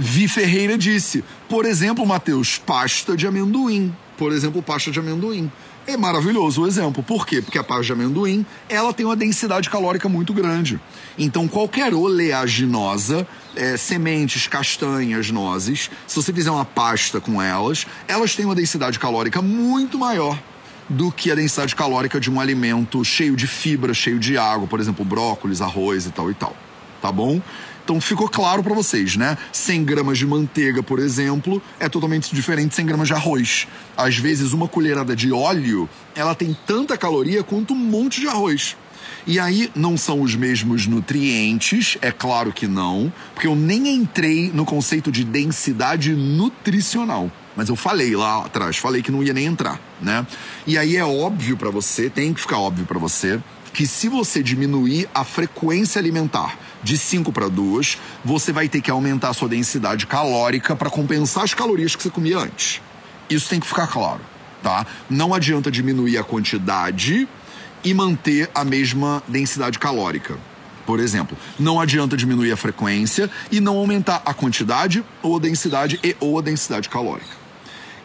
Vi 0.00 0.28
Ferreira 0.28 0.78
disse, 0.78 1.24
por 1.48 1.66
exemplo, 1.66 2.06
Matheus, 2.06 2.56
pasta 2.56 3.16
de 3.16 3.26
amendoim. 3.26 3.92
Por 4.16 4.30
exemplo, 4.30 4.62
pasta 4.62 4.92
de 4.92 5.00
amendoim. 5.00 5.50
É 5.88 5.96
maravilhoso 5.96 6.62
o 6.62 6.66
exemplo. 6.68 7.02
Por 7.02 7.26
quê? 7.26 7.42
Porque 7.42 7.58
a 7.58 7.64
pasta 7.64 7.82
de 7.82 7.92
amendoim, 7.92 8.46
ela 8.68 8.92
tem 8.92 9.04
uma 9.04 9.16
densidade 9.16 9.68
calórica 9.68 10.08
muito 10.08 10.32
grande. 10.32 10.78
Então, 11.18 11.48
qualquer 11.48 11.92
oleaginosa, 11.92 13.26
é, 13.56 13.76
sementes, 13.76 14.46
castanhas, 14.46 15.32
nozes, 15.32 15.90
se 16.06 16.14
você 16.14 16.32
fizer 16.32 16.52
uma 16.52 16.64
pasta 16.64 17.20
com 17.20 17.42
elas, 17.42 17.84
elas 18.06 18.36
têm 18.36 18.44
uma 18.44 18.54
densidade 18.54 19.00
calórica 19.00 19.42
muito 19.42 19.98
maior 19.98 20.38
do 20.88 21.10
que 21.10 21.32
a 21.32 21.34
densidade 21.34 21.74
calórica 21.74 22.20
de 22.20 22.30
um 22.30 22.40
alimento 22.40 23.04
cheio 23.04 23.34
de 23.34 23.48
fibra, 23.48 23.92
cheio 23.92 24.20
de 24.20 24.38
água, 24.38 24.68
por 24.68 24.78
exemplo, 24.78 25.04
brócolis, 25.04 25.60
arroz 25.60 26.06
e 26.06 26.10
tal 26.10 26.30
e 26.30 26.34
tal. 26.34 26.56
Tá 27.02 27.12
bom? 27.12 27.40
Então 27.88 28.02
ficou 28.02 28.28
claro 28.28 28.62
para 28.62 28.74
vocês, 28.74 29.16
né? 29.16 29.38
100 29.50 29.82
gramas 29.82 30.18
de 30.18 30.26
manteiga, 30.26 30.82
por 30.82 30.98
exemplo, 30.98 31.62
é 31.80 31.88
totalmente 31.88 32.34
diferente 32.34 32.68
de 32.68 32.74
100 32.74 32.84
gramas 32.84 33.08
de 33.08 33.14
arroz. 33.14 33.66
Às 33.96 34.18
vezes, 34.18 34.52
uma 34.52 34.68
colherada 34.68 35.16
de 35.16 35.32
óleo, 35.32 35.88
ela 36.14 36.34
tem 36.34 36.54
tanta 36.66 36.98
caloria 36.98 37.42
quanto 37.42 37.72
um 37.72 37.78
monte 37.78 38.20
de 38.20 38.28
arroz. 38.28 38.76
E 39.26 39.40
aí 39.40 39.70
não 39.74 39.96
são 39.96 40.20
os 40.20 40.34
mesmos 40.34 40.86
nutrientes, 40.86 41.96
é 42.02 42.12
claro 42.12 42.52
que 42.52 42.66
não, 42.66 43.10
porque 43.32 43.46
eu 43.46 43.56
nem 43.56 43.88
entrei 43.94 44.50
no 44.52 44.66
conceito 44.66 45.10
de 45.10 45.24
densidade 45.24 46.14
nutricional. 46.14 47.32
Mas 47.56 47.70
eu 47.70 47.74
falei 47.74 48.14
lá 48.14 48.44
atrás, 48.44 48.76
falei 48.76 49.02
que 49.02 49.10
não 49.10 49.22
ia 49.22 49.32
nem 49.32 49.46
entrar, 49.46 49.80
né? 49.98 50.26
E 50.66 50.76
aí 50.76 50.94
é 50.94 51.04
óbvio 51.04 51.56
para 51.56 51.70
você, 51.70 52.10
tem 52.10 52.34
que 52.34 52.40
ficar 52.40 52.58
óbvio 52.58 52.84
para 52.84 52.98
você, 52.98 53.40
que 53.78 53.86
se 53.86 54.08
você 54.08 54.42
diminuir 54.42 55.08
a 55.14 55.22
frequência 55.22 56.00
alimentar 56.00 56.58
de 56.82 56.98
5 56.98 57.30
para 57.30 57.46
2, 57.46 57.96
você 58.24 58.52
vai 58.52 58.68
ter 58.68 58.80
que 58.80 58.90
aumentar 58.90 59.28
a 59.28 59.32
sua 59.32 59.48
densidade 59.48 60.04
calórica 60.04 60.74
para 60.74 60.90
compensar 60.90 61.44
as 61.44 61.54
calorias 61.54 61.94
que 61.94 62.02
você 62.02 62.10
comia 62.10 62.38
antes. 62.38 62.80
Isso 63.30 63.48
tem 63.48 63.60
que 63.60 63.68
ficar 63.68 63.86
claro, 63.86 64.20
tá? 64.64 64.84
Não 65.08 65.32
adianta 65.32 65.70
diminuir 65.70 66.18
a 66.18 66.24
quantidade 66.24 67.28
e 67.84 67.94
manter 67.94 68.50
a 68.52 68.64
mesma 68.64 69.22
densidade 69.28 69.78
calórica. 69.78 70.36
Por 70.84 70.98
exemplo, 70.98 71.38
não 71.56 71.80
adianta 71.80 72.16
diminuir 72.16 72.50
a 72.50 72.56
frequência 72.56 73.30
e 73.48 73.60
não 73.60 73.76
aumentar 73.76 74.22
a 74.26 74.34
quantidade 74.34 75.04
ou 75.22 75.36
a 75.36 75.38
densidade 75.38 76.00
e 76.02 76.16
ou 76.18 76.36
a 76.36 76.42
densidade 76.42 76.88
calórica. 76.88 77.30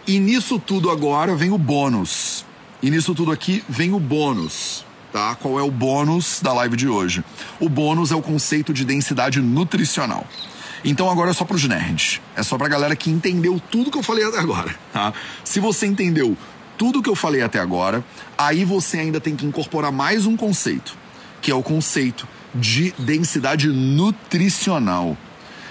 E 0.06 0.20
nisso 0.20 0.60
tudo 0.60 0.92
agora 0.92 1.36
vem 1.36 1.50
o 1.50 1.58
bônus. 1.58 2.46
E 2.80 2.92
nisso 2.92 3.16
tudo 3.16 3.32
aqui 3.32 3.64
vem 3.68 3.92
o 3.92 4.00
bônus. 4.00 4.86
Tá? 5.14 5.36
Qual 5.36 5.60
é 5.60 5.62
o 5.62 5.70
bônus 5.70 6.40
da 6.42 6.52
live 6.54 6.76
de 6.76 6.88
hoje? 6.88 7.24
O 7.60 7.70
bônus 7.70 8.12
é 8.12 8.16
o 8.16 8.22
conceito 8.22 8.74
de 8.74 8.84
densidade 8.84 9.40
nutricional. 9.40 10.26
Então 10.84 11.08
agora 11.08 11.30
é 11.30 11.34
só 11.34 11.46
para 11.46 11.56
os 11.56 11.64
nerds. 11.66 12.20
É 12.36 12.42
só 12.42 12.58
para 12.58 12.66
a 12.66 12.70
galera 12.70 12.96
que 12.96 13.12
entendeu 13.12 13.62
tudo 13.70 13.92
que 13.92 13.98
eu 14.00 14.02
falei 14.02 14.26
até 14.26 14.40
agora. 14.40 14.76
Tá? 14.92 15.14
Se 15.44 15.60
você 15.60 15.86
entendeu 15.86 16.36
tudo 16.80 17.00
que 17.00 17.10
eu 17.10 17.16
falei 17.16 17.44
até 17.44 17.60
agora, 17.60 18.04
aí 18.36 18.66
você 18.66 18.98
ainda 18.98 19.22
tem 19.22 19.36
que 19.36 19.46
incorporar 19.46 19.92
mais 19.92 20.26
um 20.26 20.36
conceito, 20.36 20.98
que 21.44 21.52
é 21.52 21.56
o 21.56 21.62
conceito 21.62 22.28
de 22.56 22.92
densidade 22.98 23.68
nutricional. 23.68 25.16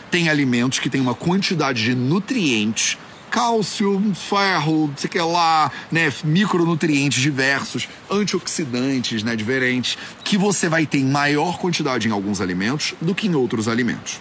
Tem 0.08 0.28
alimentos 0.28 0.78
que 0.78 0.88
têm 0.88 1.00
uma 1.00 1.16
quantidade 1.16 1.82
de 1.82 1.96
nutrientes, 1.96 2.96
cálcio, 3.32 4.12
ferro, 4.14 4.92
sei 4.94 5.08
que 5.08 5.18
lá, 5.18 5.72
né, 5.90 6.12
micronutrientes 6.22 7.22
diversos, 7.22 7.88
antioxidantes, 8.10 9.22
né, 9.22 9.34
diferentes, 9.34 9.96
que 10.22 10.36
você 10.36 10.68
vai 10.68 10.84
ter 10.84 10.98
em 10.98 11.06
maior 11.06 11.58
quantidade 11.58 12.06
em 12.06 12.12
alguns 12.12 12.42
alimentos 12.42 12.94
do 13.00 13.14
que 13.14 13.26
em 13.26 13.34
outros 13.34 13.68
alimentos. 13.68 14.20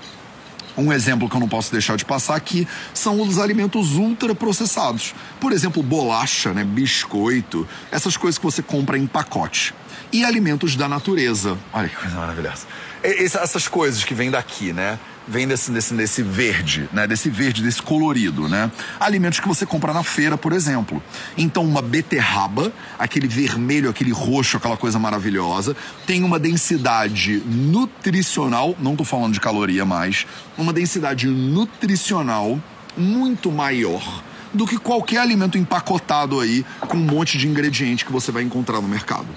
Um 0.78 0.94
exemplo 0.94 1.30
que 1.30 1.36
eu 1.36 1.42
não 1.42 1.50
posso 1.50 1.70
deixar 1.74 1.98
de 1.98 2.06
passar 2.06 2.36
aqui 2.36 2.66
são 2.94 3.22
os 3.22 3.38
alimentos 3.38 3.98
ultraprocessados. 3.98 5.14
Por 5.42 5.52
exemplo, 5.52 5.84
bolacha, 5.84 6.54
né, 6.54 6.64
biscoito, 6.64 7.68
essas 7.92 8.16
coisas 8.16 8.38
que 8.38 8.46
você 8.46 8.62
compra 8.62 8.98
em 8.98 9.06
pacote. 9.06 9.74
E 10.14 10.24
alimentos 10.24 10.78
da 10.78 10.88
natureza. 10.88 11.58
Olha 11.74 11.90
que 11.90 11.96
coisa 11.98 12.16
maravilhosa. 12.16 12.66
Essas 13.04 13.68
coisas 13.68 14.04
que 14.04 14.14
vêm 14.14 14.30
daqui, 14.30 14.72
né? 14.72 15.00
vem 15.28 15.48
desse, 15.48 15.72
desse, 15.72 15.94
desse 15.94 16.22
verde, 16.22 16.90
né? 16.92 17.08
Desse 17.08 17.30
verde, 17.30 17.64
desse 17.64 17.82
colorido, 17.82 18.48
né? 18.48 18.72
Alimentos 19.00 19.40
que 19.40 19.48
você 19.48 19.66
compra 19.66 19.94
na 19.94 20.04
feira, 20.04 20.38
por 20.38 20.54
exemplo. 20.54 21.02
Então, 21.38 21.64
uma 21.64 21.82
beterraba, 21.82 22.74
aquele 22.98 23.28
vermelho, 23.28 23.90
aquele 23.90 24.12
roxo, 24.12 24.58
aquela 24.58 24.78
coisa 24.78 24.98
maravilhosa, 25.00 25.76
tem 26.06 26.24
uma 26.24 26.40
densidade 26.40 27.42
nutricional, 27.46 28.76
não 28.80 28.96
tô 28.96 29.04
falando 29.04 29.34
de 29.34 29.40
caloria 29.40 29.86
mais, 29.86 30.26
uma 30.58 30.74
densidade 30.74 31.28
nutricional 31.28 32.60
muito 32.98 33.52
maior 33.52 34.24
do 34.54 34.68
que 34.68 34.78
qualquer 34.78 35.20
alimento 35.20 35.58
empacotado 35.58 36.40
aí 36.42 36.66
com 36.82 36.98
um 36.98 37.06
monte 37.06 37.38
de 37.38 37.48
ingrediente 37.48 38.04
que 38.04 38.12
você 38.12 38.34
vai 38.34 38.44
encontrar 38.44 38.82
no 38.82 38.88
mercado 38.88 39.28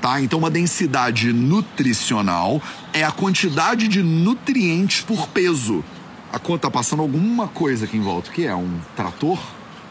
tá? 0.00 0.20
Então, 0.20 0.38
uma 0.38 0.50
densidade 0.50 1.32
nutricional 1.32 2.60
é 2.92 3.04
a 3.04 3.10
quantidade 3.10 3.88
de 3.88 4.02
nutrientes 4.02 5.02
por 5.02 5.28
peso. 5.28 5.84
A 6.32 6.38
conta 6.38 6.62
tá 6.62 6.70
passando 6.70 7.02
alguma 7.02 7.48
coisa 7.48 7.84
aqui 7.84 7.96
em 7.96 8.02
volta. 8.02 8.30
Que 8.30 8.46
é? 8.46 8.54
Um 8.54 8.78
trator? 8.96 9.38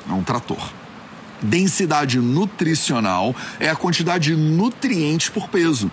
É 0.09 0.13
um 0.13 0.23
trator. 0.23 0.71
Densidade 1.41 2.19
nutricional 2.19 3.33
é 3.59 3.69
a 3.69 3.75
quantidade 3.75 4.35
de 4.35 4.35
nutrientes 4.35 5.29
por 5.29 5.47
peso. 5.47 5.89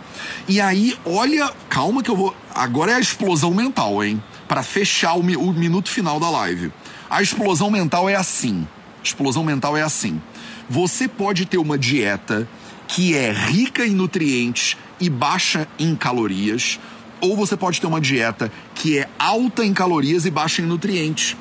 E 0.48 0.60
aí, 0.60 0.96
olha, 1.04 1.52
calma 1.68 2.02
que 2.02 2.10
eu 2.10 2.16
vou. 2.16 2.34
Agora 2.54 2.92
é 2.92 2.94
a 2.94 3.00
explosão 3.00 3.52
mental, 3.54 4.02
hein? 4.02 4.22
Para 4.48 4.62
fechar 4.62 5.14
o, 5.14 5.20
o 5.20 5.52
minuto 5.52 5.88
final 5.88 6.18
da 6.18 6.30
live. 6.30 6.72
A 7.08 7.22
explosão 7.22 7.70
mental 7.70 8.08
é 8.08 8.16
assim. 8.16 8.66
Explosão 9.02 9.44
mental 9.44 9.76
é 9.76 9.82
assim. 9.82 10.20
Você 10.68 11.06
pode 11.06 11.46
ter 11.46 11.58
uma 11.58 11.78
dieta 11.78 12.48
que 12.88 13.14
é 13.14 13.32
rica 13.32 13.86
em 13.86 13.94
nutrientes 13.94 14.76
e 15.00 15.10
baixa 15.10 15.66
em 15.78 15.94
calorias, 15.94 16.78
ou 17.20 17.36
você 17.36 17.56
pode 17.56 17.80
ter 17.80 17.86
uma 17.86 18.00
dieta 18.00 18.50
que 18.74 18.98
é 18.98 19.08
alta 19.18 19.64
em 19.64 19.72
calorias 19.72 20.24
e 20.26 20.30
baixa 20.30 20.62
em 20.62 20.66
nutrientes. 20.66 21.36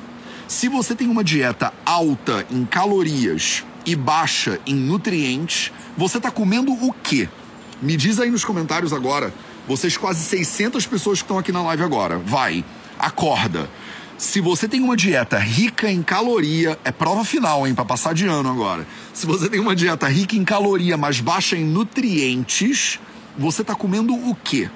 Se 0.48 0.68
você 0.68 0.94
tem 0.94 1.08
uma 1.08 1.24
dieta 1.24 1.72
alta 1.84 2.46
em 2.50 2.64
calorias 2.64 3.64
e 3.84 3.94
baixa 3.94 4.60
em 4.66 4.74
nutrientes, 4.74 5.72
você 5.96 6.18
está 6.18 6.30
comendo 6.30 6.72
o 6.72 6.92
quê? 6.92 7.28
Me 7.80 7.96
diz 7.96 8.18
aí 8.18 8.30
nos 8.30 8.44
comentários 8.44 8.92
agora. 8.92 9.32
Vocês 9.68 9.96
quase 9.96 10.22
600 10.22 10.86
pessoas 10.86 11.18
que 11.18 11.24
estão 11.24 11.38
aqui 11.38 11.52
na 11.52 11.62
live 11.62 11.82
agora. 11.82 12.18
Vai, 12.18 12.64
acorda. 12.98 13.68
Se 14.18 14.40
você 14.40 14.66
tem 14.66 14.80
uma 14.80 14.96
dieta 14.96 15.38
rica 15.38 15.90
em 15.90 16.02
caloria, 16.02 16.78
é 16.84 16.90
prova 16.90 17.22
final, 17.22 17.66
hein, 17.66 17.74
para 17.74 17.84
passar 17.84 18.14
de 18.14 18.26
ano 18.26 18.48
agora. 18.48 18.86
Se 19.12 19.26
você 19.26 19.46
tem 19.48 19.60
uma 19.60 19.76
dieta 19.76 20.08
rica 20.08 20.34
em 20.34 20.44
caloria, 20.44 20.96
mas 20.96 21.20
baixa 21.20 21.54
em 21.54 21.64
nutrientes, 21.64 22.98
você 23.36 23.60
está 23.60 23.74
comendo 23.74 24.14
o 24.14 24.34
quê? 24.34 24.70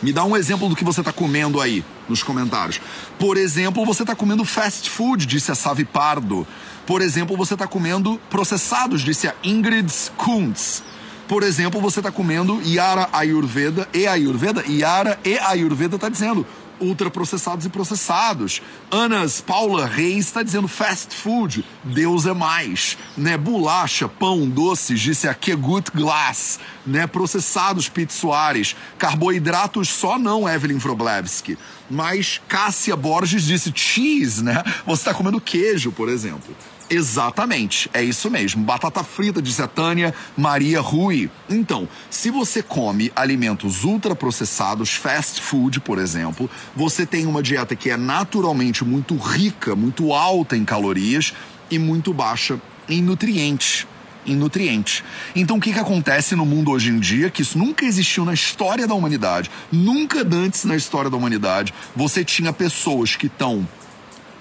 Me 0.00 0.12
dá 0.12 0.24
um 0.24 0.36
exemplo 0.36 0.68
do 0.68 0.76
que 0.76 0.84
você 0.84 1.00
está 1.00 1.12
comendo 1.12 1.60
aí 1.60 1.84
nos 2.08 2.22
comentários. 2.22 2.80
Por 3.18 3.36
exemplo, 3.36 3.84
você 3.84 4.04
está 4.04 4.14
comendo 4.14 4.44
fast 4.44 4.88
food, 4.88 5.26
disse 5.26 5.50
a 5.50 5.56
Savi 5.56 5.84
Pardo. 5.84 6.46
Por 6.86 7.02
exemplo, 7.02 7.36
você 7.36 7.54
está 7.54 7.66
comendo 7.66 8.20
processados, 8.30 9.00
disse 9.00 9.26
a 9.26 9.34
Ingrid 9.42 9.92
Kuntz. 10.16 10.84
Por 11.26 11.42
exemplo, 11.42 11.80
você 11.80 11.98
está 11.98 12.12
comendo 12.12 12.62
Yara 12.64 13.08
Ayurveda 13.12 13.88
e 13.92 14.06
Ayurveda. 14.06 14.64
Yara 14.66 15.18
e 15.24 15.36
Ayurveda 15.38 15.96
está 15.96 16.08
dizendo 16.08 16.46
ultraprocessados 16.80 17.66
e 17.66 17.68
processados. 17.68 18.62
Anas 18.90 19.40
Paula 19.40 19.86
Reis 19.86 20.26
está 20.26 20.42
dizendo 20.42 20.68
fast 20.68 21.14
food, 21.14 21.64
Deus 21.84 22.26
é 22.26 22.32
mais, 22.32 22.96
né? 23.16 23.36
Bolacha, 23.36 24.08
pão, 24.08 24.48
doces, 24.48 25.00
disse 25.00 25.28
a 25.28 25.34
Kegut 25.34 25.90
Glass, 25.94 26.58
né? 26.86 27.06
Processados, 27.06 27.88
Pete 27.88 28.12
Soares, 28.12 28.76
carboidratos 28.98 29.88
só 29.88 30.18
não, 30.18 30.48
Evelyn 30.48 30.78
Vroblewski. 30.78 31.58
Mas 31.90 32.40
Cássia 32.48 32.94
Borges 32.96 33.44
disse 33.44 33.72
cheese, 33.74 34.42
né? 34.42 34.62
Você 34.86 35.02
está 35.02 35.14
comendo 35.14 35.40
queijo, 35.40 35.90
por 35.90 36.08
exemplo. 36.08 36.54
Exatamente, 36.90 37.90
é 37.92 38.02
isso 38.02 38.30
mesmo. 38.30 38.64
Batata 38.64 39.04
frita, 39.04 39.42
disse 39.42 39.60
a 39.60 39.68
Tânia 39.68 40.14
Maria 40.36 40.80
Rui. 40.80 41.30
Então, 41.48 41.86
se 42.10 42.30
você 42.30 42.62
come 42.62 43.12
alimentos 43.14 43.84
ultraprocessados, 43.84 44.94
fast 44.94 45.40
food, 45.42 45.80
por 45.80 45.98
exemplo, 45.98 46.48
você 46.74 47.04
tem 47.04 47.26
uma 47.26 47.42
dieta 47.42 47.76
que 47.76 47.90
é 47.90 47.96
naturalmente 47.96 48.84
muito 48.84 49.16
rica, 49.16 49.76
muito 49.76 50.14
alta 50.14 50.56
em 50.56 50.64
calorias 50.64 51.34
e 51.70 51.78
muito 51.78 52.14
baixa 52.14 52.58
em 52.88 53.02
nutrientes 53.02 53.86
em 54.26 54.36
nutrientes. 54.36 55.02
Então 55.34 55.56
o 55.56 55.60
que, 55.60 55.72
que 55.72 55.78
acontece 55.78 56.36
no 56.36 56.44
mundo 56.44 56.70
hoje 56.70 56.90
em 56.90 57.00
dia, 57.00 57.30
que 57.30 57.40
isso 57.40 57.56
nunca 57.56 57.86
existiu 57.86 58.24
na 58.26 58.34
história 58.34 58.86
da 58.86 58.94
humanidade, 58.94 59.50
nunca 59.72 60.20
antes 60.20 60.64
na 60.64 60.76
história 60.76 61.10
da 61.10 61.16
humanidade, 61.16 61.72
você 61.96 62.22
tinha 62.22 62.52
pessoas 62.52 63.16
que 63.16 63.26
estão 63.26 63.66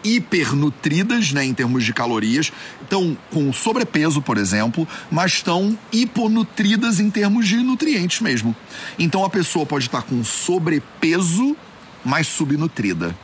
hipernutridas, 0.04 1.32
né, 1.32 1.44
em 1.46 1.54
termos 1.54 1.84
de 1.84 1.94
calorias, 1.94 2.52
estão 2.82 3.18
com 3.32 3.52
sobrepeso, 3.52 4.22
por 4.22 4.38
exemplo, 4.38 4.88
mas 5.12 5.34
estão 5.34 5.78
hiponutridas 5.92 7.00
em 7.00 7.10
termos 7.10 7.48
de 7.48 7.58
nutrientes 7.58 8.22
mesmo. 8.22 8.56
Então 8.98 9.26
a 9.26 9.30
pessoa 9.30 9.66
pode 9.66 9.86
estar 9.86 10.04
com 10.04 10.24
sobrepeso, 10.24 11.56
mas 12.04 12.28
subnutrida. 12.28 13.16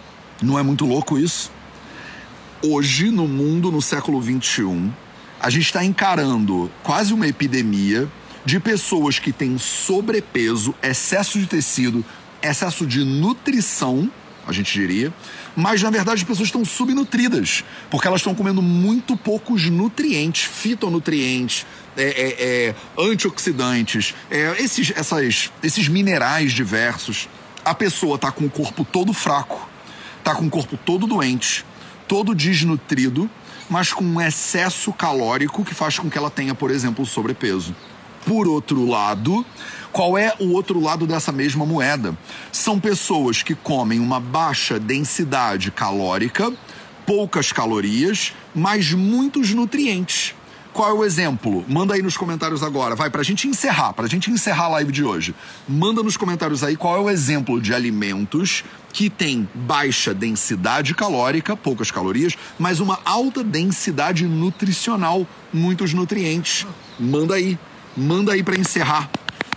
Não 0.41 0.59
é 0.59 0.63
muito 0.63 0.85
louco 0.85 1.17
isso? 1.17 1.51
Hoje, 2.61 3.11
no 3.11 3.27
mundo, 3.27 3.71
no 3.71 3.81
século 3.81 4.21
21, 4.21 4.91
a 5.39 5.49
gente 5.49 5.65
está 5.65 5.83
encarando 5.83 6.71
quase 6.81 7.13
uma 7.13 7.27
epidemia 7.27 8.09
de 8.45 8.59
pessoas 8.59 9.19
que 9.19 9.31
têm 9.31 9.57
sobrepeso, 9.57 10.73
excesso 10.81 11.39
de 11.39 11.45
tecido, 11.45 12.03
excesso 12.41 12.85
de 12.85 13.03
nutrição 13.03 14.09
a 14.47 14.51
gente 14.51 14.71
diria. 14.71 15.13
Mas 15.55 15.81
na 15.81 15.89
verdade 15.89 16.21
as 16.21 16.27
pessoas 16.27 16.47
estão 16.47 16.65
subnutridas, 16.65 17.63
porque 17.89 18.07
elas 18.07 18.21
estão 18.21 18.35
comendo 18.35 18.61
muito 18.61 19.15
poucos 19.15 19.69
nutrientes, 19.69 20.43
fitonutrientes, 20.43 21.65
é, 21.95 22.03
é, 22.03 22.69
é, 22.69 22.75
antioxidantes, 22.97 24.15
é, 24.29 24.55
esses, 24.59 24.91
essas, 24.95 25.51
esses 25.61 25.87
minerais 25.87 26.51
diversos. 26.51 27.29
A 27.63 27.73
pessoa 27.73 28.15
está 28.15 28.31
com 28.31 28.45
o 28.45 28.49
corpo 28.49 28.83
todo 28.83 29.13
fraco, 29.13 29.69
está 30.19 30.35
com 30.35 30.45
o 30.45 30.49
corpo 30.49 30.77
todo 30.77 31.07
doente, 31.07 31.65
todo 32.07 32.35
desnutrido, 32.35 33.29
mas 33.69 33.93
com 33.93 34.03
um 34.03 34.21
excesso 34.21 34.91
calórico 34.91 35.63
que 35.63 35.73
faz 35.73 35.97
com 35.97 36.09
que 36.09 36.17
ela 36.17 36.29
tenha, 36.29 36.53
por 36.53 36.71
exemplo, 36.71 37.05
sobrepeso. 37.05 37.75
Por 38.25 38.47
outro 38.47 38.85
lado, 38.85 39.45
Qual 39.93 40.17
é 40.17 40.33
o 40.39 40.53
outro 40.53 40.79
lado 40.79 41.05
dessa 41.05 41.31
mesma 41.31 41.67
moeda? 41.67 42.17
São 42.51 42.79
pessoas 42.79 43.43
que 43.43 43.53
comem 43.53 43.99
uma 43.99 44.19
baixa 44.19 44.79
densidade 44.79 45.69
calórica, 45.69 46.51
poucas 47.05 47.51
calorias, 47.51 48.33
mas 48.55 48.91
muitos 48.91 49.53
nutrientes. 49.53 50.33
Qual 50.73 50.89
é 50.89 50.93
o 50.93 51.05
exemplo? 51.05 51.63
Manda 51.67 51.93
aí 51.93 52.01
nos 52.01 52.17
comentários 52.17 52.63
agora. 52.63 52.95
Vai, 52.95 53.11
pra 53.11 53.21
gente 53.21 53.47
encerrar, 53.47 53.93
pra 53.93 54.07
gente 54.07 54.31
encerrar 54.31 54.63
a 54.63 54.69
live 54.69 54.91
de 54.91 55.03
hoje. 55.03 55.35
Manda 55.69 56.01
nos 56.01 56.17
comentários 56.17 56.63
aí 56.63 56.75
qual 56.75 56.97
é 56.97 56.99
o 56.99 57.07
exemplo 57.07 57.61
de 57.61 57.71
alimentos 57.71 58.63
que 58.91 59.11
tem 59.11 59.47
baixa 59.53 60.11
densidade 60.11 60.95
calórica, 60.95 61.55
poucas 61.55 61.91
calorias, 61.91 62.35
mas 62.57 62.79
uma 62.79 62.99
alta 63.05 63.43
densidade 63.43 64.25
nutricional, 64.25 65.27
muitos 65.53 65.93
nutrientes. 65.93 66.65
Manda 66.99 67.35
aí. 67.35 67.59
Manda 67.95 68.33
aí 68.33 68.41
para 68.41 68.57
encerrar. 68.57 69.07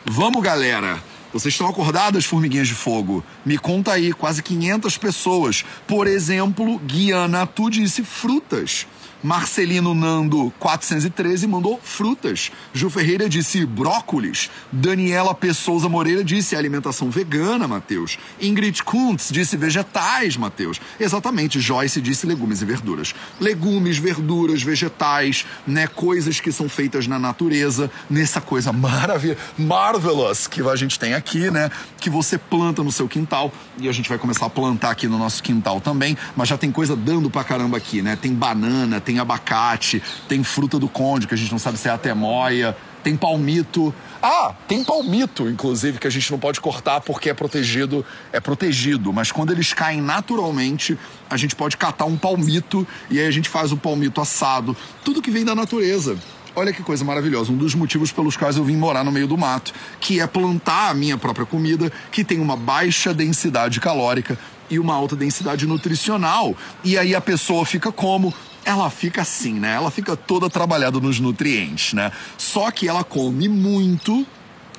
Vamos, 0.09 0.43
galera! 0.43 1.03
Vocês 1.39 1.53
estão 1.53 1.69
acordadas, 1.69 2.25
formiguinhas 2.25 2.67
de 2.67 2.75
fogo? 2.75 3.23
Me 3.45 3.59
conta 3.59 3.93
aí, 3.93 4.11
quase 4.11 4.43
500 4.43 4.97
pessoas. 4.97 5.67
Por 5.87 6.07
exemplo, 6.07 6.79
Guiana, 6.79 7.47
tu 7.47 7.69
disse 7.69 8.03
frutas. 8.03 8.87
Marcelino 9.27 9.93
Nando 9.93 10.53
413 10.61 11.49
mandou 11.49 11.81
frutas. 11.83 12.53
Ju 12.73 12.89
Ferreira 12.89 13.29
disse 13.29 13.67
brócolis. 13.67 14.49
Daniela 14.71 15.35
Pessouza 15.35 15.89
Moreira 15.89 16.23
disse 16.23 16.55
alimentação 16.55 17.11
vegana, 17.11 17.67
Matheus. 17.67 18.19
Ingrid 18.41 18.85
Kuntz 18.85 19.31
disse 19.33 19.57
vegetais, 19.57 20.37
Matheus. 20.37 20.81
Exatamente, 21.01 21.59
Joyce 21.59 22.01
disse 22.01 22.25
legumes 22.25 22.63
e 22.63 22.65
verduras. 22.65 23.17
Legumes, 23.41 23.99
verduras, 23.99 24.63
vegetais, 24.63 25.45
né? 25.67 25.89
Coisas 25.89 26.39
que 26.39 26.53
são 26.53 26.69
feitas 26.69 27.09
na 27.09 27.19
natureza, 27.19 27.91
nessa 28.09 28.41
coisa 28.41 28.73
maravilhosa, 28.73 29.41
marvelous 29.59 30.47
que 30.47 30.61
a 30.61 30.77
gente 30.77 31.01
tem 31.01 31.15
aqui, 31.15 31.26
né? 31.51 31.71
Que 32.01 32.09
você 32.09 32.39
planta 32.39 32.83
no 32.83 32.93
seu 32.93 33.09
quintal 33.09 33.53
e 33.79 33.89
a 33.89 33.93
gente 33.93 34.09
vai 34.09 34.19
começar 34.19 34.47
a 34.47 34.51
plantar 34.51 34.91
aqui 34.91 35.09
no 35.09 35.19
nosso 35.19 35.43
quintal 35.43 35.81
também, 35.81 36.17
mas 36.37 36.49
já 36.49 36.57
tem 36.57 36.71
coisa 36.71 36.95
dando 36.95 37.29
pra 37.29 37.45
caramba 37.45 37.77
aqui, 37.77 38.03
né? 38.03 38.17
Tem 38.17 38.33
banana, 38.33 39.01
tem 39.01 39.19
abacate, 39.19 40.03
tem 40.29 40.43
fruta 40.45 40.79
do 40.79 40.89
conde, 40.89 41.27
que 41.27 41.35
a 41.35 41.37
gente 41.37 41.51
não 41.51 41.59
sabe 41.59 41.79
se 41.79 41.89
é 41.89 41.91
atemoia, 41.91 42.77
tem 43.07 43.17
palmito. 43.17 43.95
Ah, 44.21 44.53
tem 44.67 44.83
palmito, 44.83 45.49
inclusive, 45.49 45.99
que 45.99 46.09
a 46.09 46.11
gente 46.11 46.29
não 46.33 46.41
pode 46.41 46.61
cortar 46.61 47.01
porque 47.01 47.31
é 47.31 47.35
protegido, 47.35 48.05
é 48.33 48.41
protegido, 48.41 49.13
mas 49.13 49.31
quando 49.31 49.53
eles 49.53 49.73
caem 49.73 50.01
naturalmente, 50.01 50.99
a 51.31 51.37
gente 51.37 51.55
pode 51.55 51.77
catar 51.77 52.05
um 52.05 52.17
palmito 52.17 52.85
e 53.09 53.21
aí 53.21 53.27
a 53.27 53.31
gente 53.31 53.49
faz 53.49 53.71
o 53.71 53.77
palmito 53.77 54.21
assado. 54.21 54.77
Tudo 55.05 55.23
que 55.23 55.31
vem 55.31 55.45
da 55.45 55.55
natureza. 55.55 56.17
Olha 56.59 56.73
que 56.73 56.83
coisa 56.83 57.05
maravilhosa, 57.05 57.53
um 57.53 57.57
dos 57.57 57.75
motivos 57.75 58.11
pelos 58.11 58.35
quais 58.35 58.57
eu 58.57 58.65
vim 58.65 58.79
morar 58.79 59.05
no 59.05 59.13
meio 59.13 59.27
do 59.27 59.37
mato, 59.37 59.75
que 60.01 60.21
é 60.21 60.27
plantar 60.27 60.89
a 60.89 60.95
minha 60.95 61.19
própria 61.19 61.45
comida, 61.45 61.93
que 62.11 62.25
tem 62.25 62.41
uma 62.41 62.57
baixa 62.57 63.13
densidade 63.13 63.79
calórica 63.79 64.39
e 64.71 64.79
uma 64.79 64.95
alta 64.95 65.15
densidade 65.15 65.67
nutricional. 65.67 66.57
E 66.83 66.97
aí 66.97 67.15
a 67.15 67.21
pessoa 67.21 67.67
fica 67.67 67.93
como? 67.93 68.33
ela 68.65 68.91
fica 68.91 69.23
assim, 69.23 69.61
né? 69.61 69.75
Ela 69.75 69.93
fica 69.93 70.17
toda 70.17 70.51
trabalhada 70.51 70.99
nos 70.99 71.21
nutrientes, 71.21 71.93
né? 71.93 72.11
Só 72.37 72.69
que 72.73 72.89
ela 72.89 73.05
come 73.05 73.49
muito, 73.49 74.27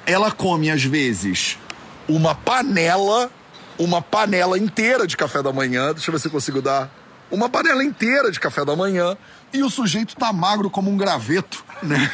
ela 0.06 0.30
come 0.30 0.70
às 0.70 0.84
vezes 0.84 1.58
uma 2.06 2.36
panela, 2.36 3.32
uma 3.80 4.02
panela 4.02 4.58
inteira 4.58 5.08
de 5.08 5.16
café 5.16 5.42
da 5.42 5.54
manhã. 5.54 5.94
Deixa 5.94 6.10
eu 6.10 6.12
ver 6.12 6.20
se 6.20 6.28
eu 6.28 6.32
consigo 6.32 6.62
dar. 6.62 6.92
Uma 7.32 7.48
panela 7.48 7.84
inteira 7.84 8.30
de 8.30 8.40
café 8.40 8.66
da 8.66 8.76
manhã 8.76 9.16
e 9.54 9.64
o 9.64 9.70
sujeito 9.70 10.16
tá 10.16 10.32
magro 10.34 10.70
como 10.70 10.90
um 10.90 10.98
graveto, 10.98 11.64
né? 11.82 12.12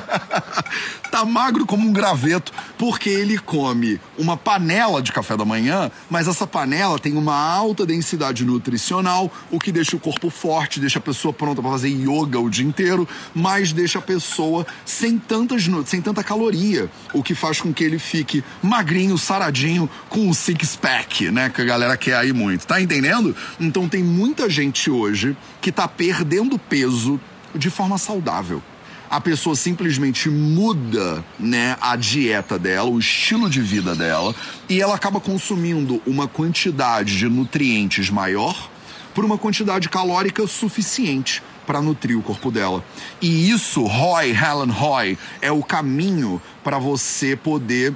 tá 1.10 1.24
magro 1.24 1.66
como 1.66 1.86
um 1.86 1.92
graveto, 1.92 2.52
porque 2.78 3.10
ele 3.10 3.36
come 3.38 4.00
uma 4.16 4.36
panela 4.36 5.02
de 5.02 5.12
café 5.12 5.36
da 5.36 5.44
manhã, 5.44 5.90
mas 6.08 6.28
essa 6.28 6.46
panela 6.46 6.98
tem 6.98 7.16
uma 7.16 7.34
alta 7.34 7.84
densidade 7.84 8.44
nutricional, 8.44 9.30
o 9.50 9.58
que 9.58 9.72
deixa 9.72 9.96
o 9.96 10.00
corpo 10.00 10.30
forte, 10.30 10.80
deixa 10.80 10.98
a 10.98 11.02
pessoa 11.02 11.34
pronta 11.34 11.60
para 11.60 11.70
fazer 11.72 11.88
yoga 11.88 12.38
o 12.38 12.48
dia 12.48 12.64
inteiro, 12.64 13.08
mas 13.34 13.72
deixa 13.72 13.98
a 13.98 14.02
pessoa 14.02 14.66
sem 14.86 15.18
tantas 15.18 15.68
sem 15.86 16.00
tanta 16.00 16.22
caloria, 16.22 16.88
o 17.12 17.22
que 17.22 17.34
faz 17.34 17.60
com 17.60 17.72
que 17.72 17.82
ele 17.82 17.98
fique 17.98 18.44
magrinho, 18.62 19.18
saradinho, 19.18 19.90
com 20.08 20.28
um 20.28 20.32
six 20.32 20.76
pack, 20.76 21.30
né, 21.30 21.50
que 21.50 21.60
a 21.60 21.64
galera 21.64 21.96
quer 21.96 22.16
aí 22.16 22.32
muito. 22.32 22.66
Tá 22.66 22.80
entendendo? 22.80 23.34
Então 23.58 23.88
tem 23.88 24.02
muita 24.02 24.48
gente 24.48 24.90
hoje 24.90 25.36
que 25.60 25.72
tá 25.72 25.88
perdendo 25.88 26.58
peso 26.58 27.20
de 27.54 27.68
forma 27.68 27.98
saudável 27.98 28.62
a 29.10 29.20
pessoa 29.20 29.56
simplesmente 29.56 30.30
muda, 30.30 31.24
né, 31.36 31.76
a 31.80 31.96
dieta 31.96 32.56
dela, 32.56 32.88
o 32.88 32.98
estilo 33.00 33.50
de 33.50 33.60
vida 33.60 33.96
dela, 33.96 34.32
e 34.68 34.80
ela 34.80 34.94
acaba 34.94 35.18
consumindo 35.18 36.00
uma 36.06 36.28
quantidade 36.28 37.18
de 37.18 37.28
nutrientes 37.28 38.08
maior 38.08 38.70
por 39.12 39.24
uma 39.24 39.36
quantidade 39.36 39.88
calórica 39.88 40.46
suficiente 40.46 41.42
para 41.66 41.82
nutrir 41.82 42.16
o 42.16 42.22
corpo 42.22 42.52
dela. 42.52 42.84
E 43.20 43.50
isso, 43.50 43.84
Roy, 43.84 44.30
Helen 44.30 44.70
Roy, 44.70 45.18
é 45.42 45.50
o 45.50 45.62
caminho 45.62 46.40
para 46.62 46.78
você 46.78 47.34
poder 47.34 47.92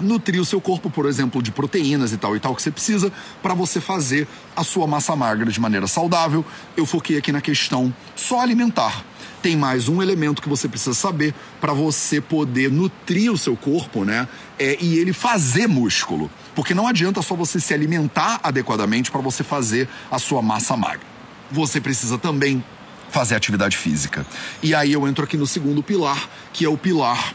nutrir 0.00 0.40
o 0.40 0.44
seu 0.44 0.60
corpo, 0.60 0.90
por 0.90 1.06
exemplo, 1.06 1.40
de 1.40 1.52
proteínas 1.52 2.12
e 2.12 2.16
tal 2.16 2.36
e 2.36 2.40
tal 2.40 2.54
que 2.54 2.62
você 2.62 2.70
precisa 2.70 3.12
para 3.40 3.54
você 3.54 3.80
fazer 3.80 4.26
a 4.54 4.62
sua 4.64 4.86
massa 4.86 5.14
magra 5.14 5.50
de 5.50 5.60
maneira 5.60 5.86
saudável. 5.86 6.44
Eu 6.76 6.84
foquei 6.84 7.16
aqui 7.16 7.30
na 7.30 7.40
questão 7.40 7.94
só 8.16 8.40
alimentar 8.40 9.04
tem 9.46 9.54
mais 9.54 9.88
um 9.88 10.02
elemento 10.02 10.42
que 10.42 10.48
você 10.48 10.66
precisa 10.66 10.92
saber 10.92 11.32
para 11.60 11.72
você 11.72 12.20
poder 12.20 12.68
nutrir 12.68 13.30
o 13.30 13.38
seu 13.38 13.56
corpo, 13.56 14.04
né? 14.04 14.26
É, 14.58 14.76
e 14.80 14.98
ele 14.98 15.12
fazer 15.12 15.68
músculo. 15.68 16.28
Porque 16.52 16.74
não 16.74 16.88
adianta 16.88 17.22
só 17.22 17.36
você 17.36 17.60
se 17.60 17.72
alimentar 17.72 18.40
adequadamente 18.42 19.08
para 19.08 19.20
você 19.20 19.44
fazer 19.44 19.88
a 20.10 20.18
sua 20.18 20.42
massa 20.42 20.76
magra. 20.76 21.06
Você 21.48 21.80
precisa 21.80 22.18
também 22.18 22.64
fazer 23.08 23.36
atividade 23.36 23.76
física. 23.76 24.26
E 24.60 24.74
aí 24.74 24.92
eu 24.92 25.06
entro 25.06 25.22
aqui 25.22 25.36
no 25.36 25.46
segundo 25.46 25.80
pilar, 25.80 26.28
que 26.52 26.64
é 26.64 26.68
o 26.68 26.76
pilar 26.76 27.32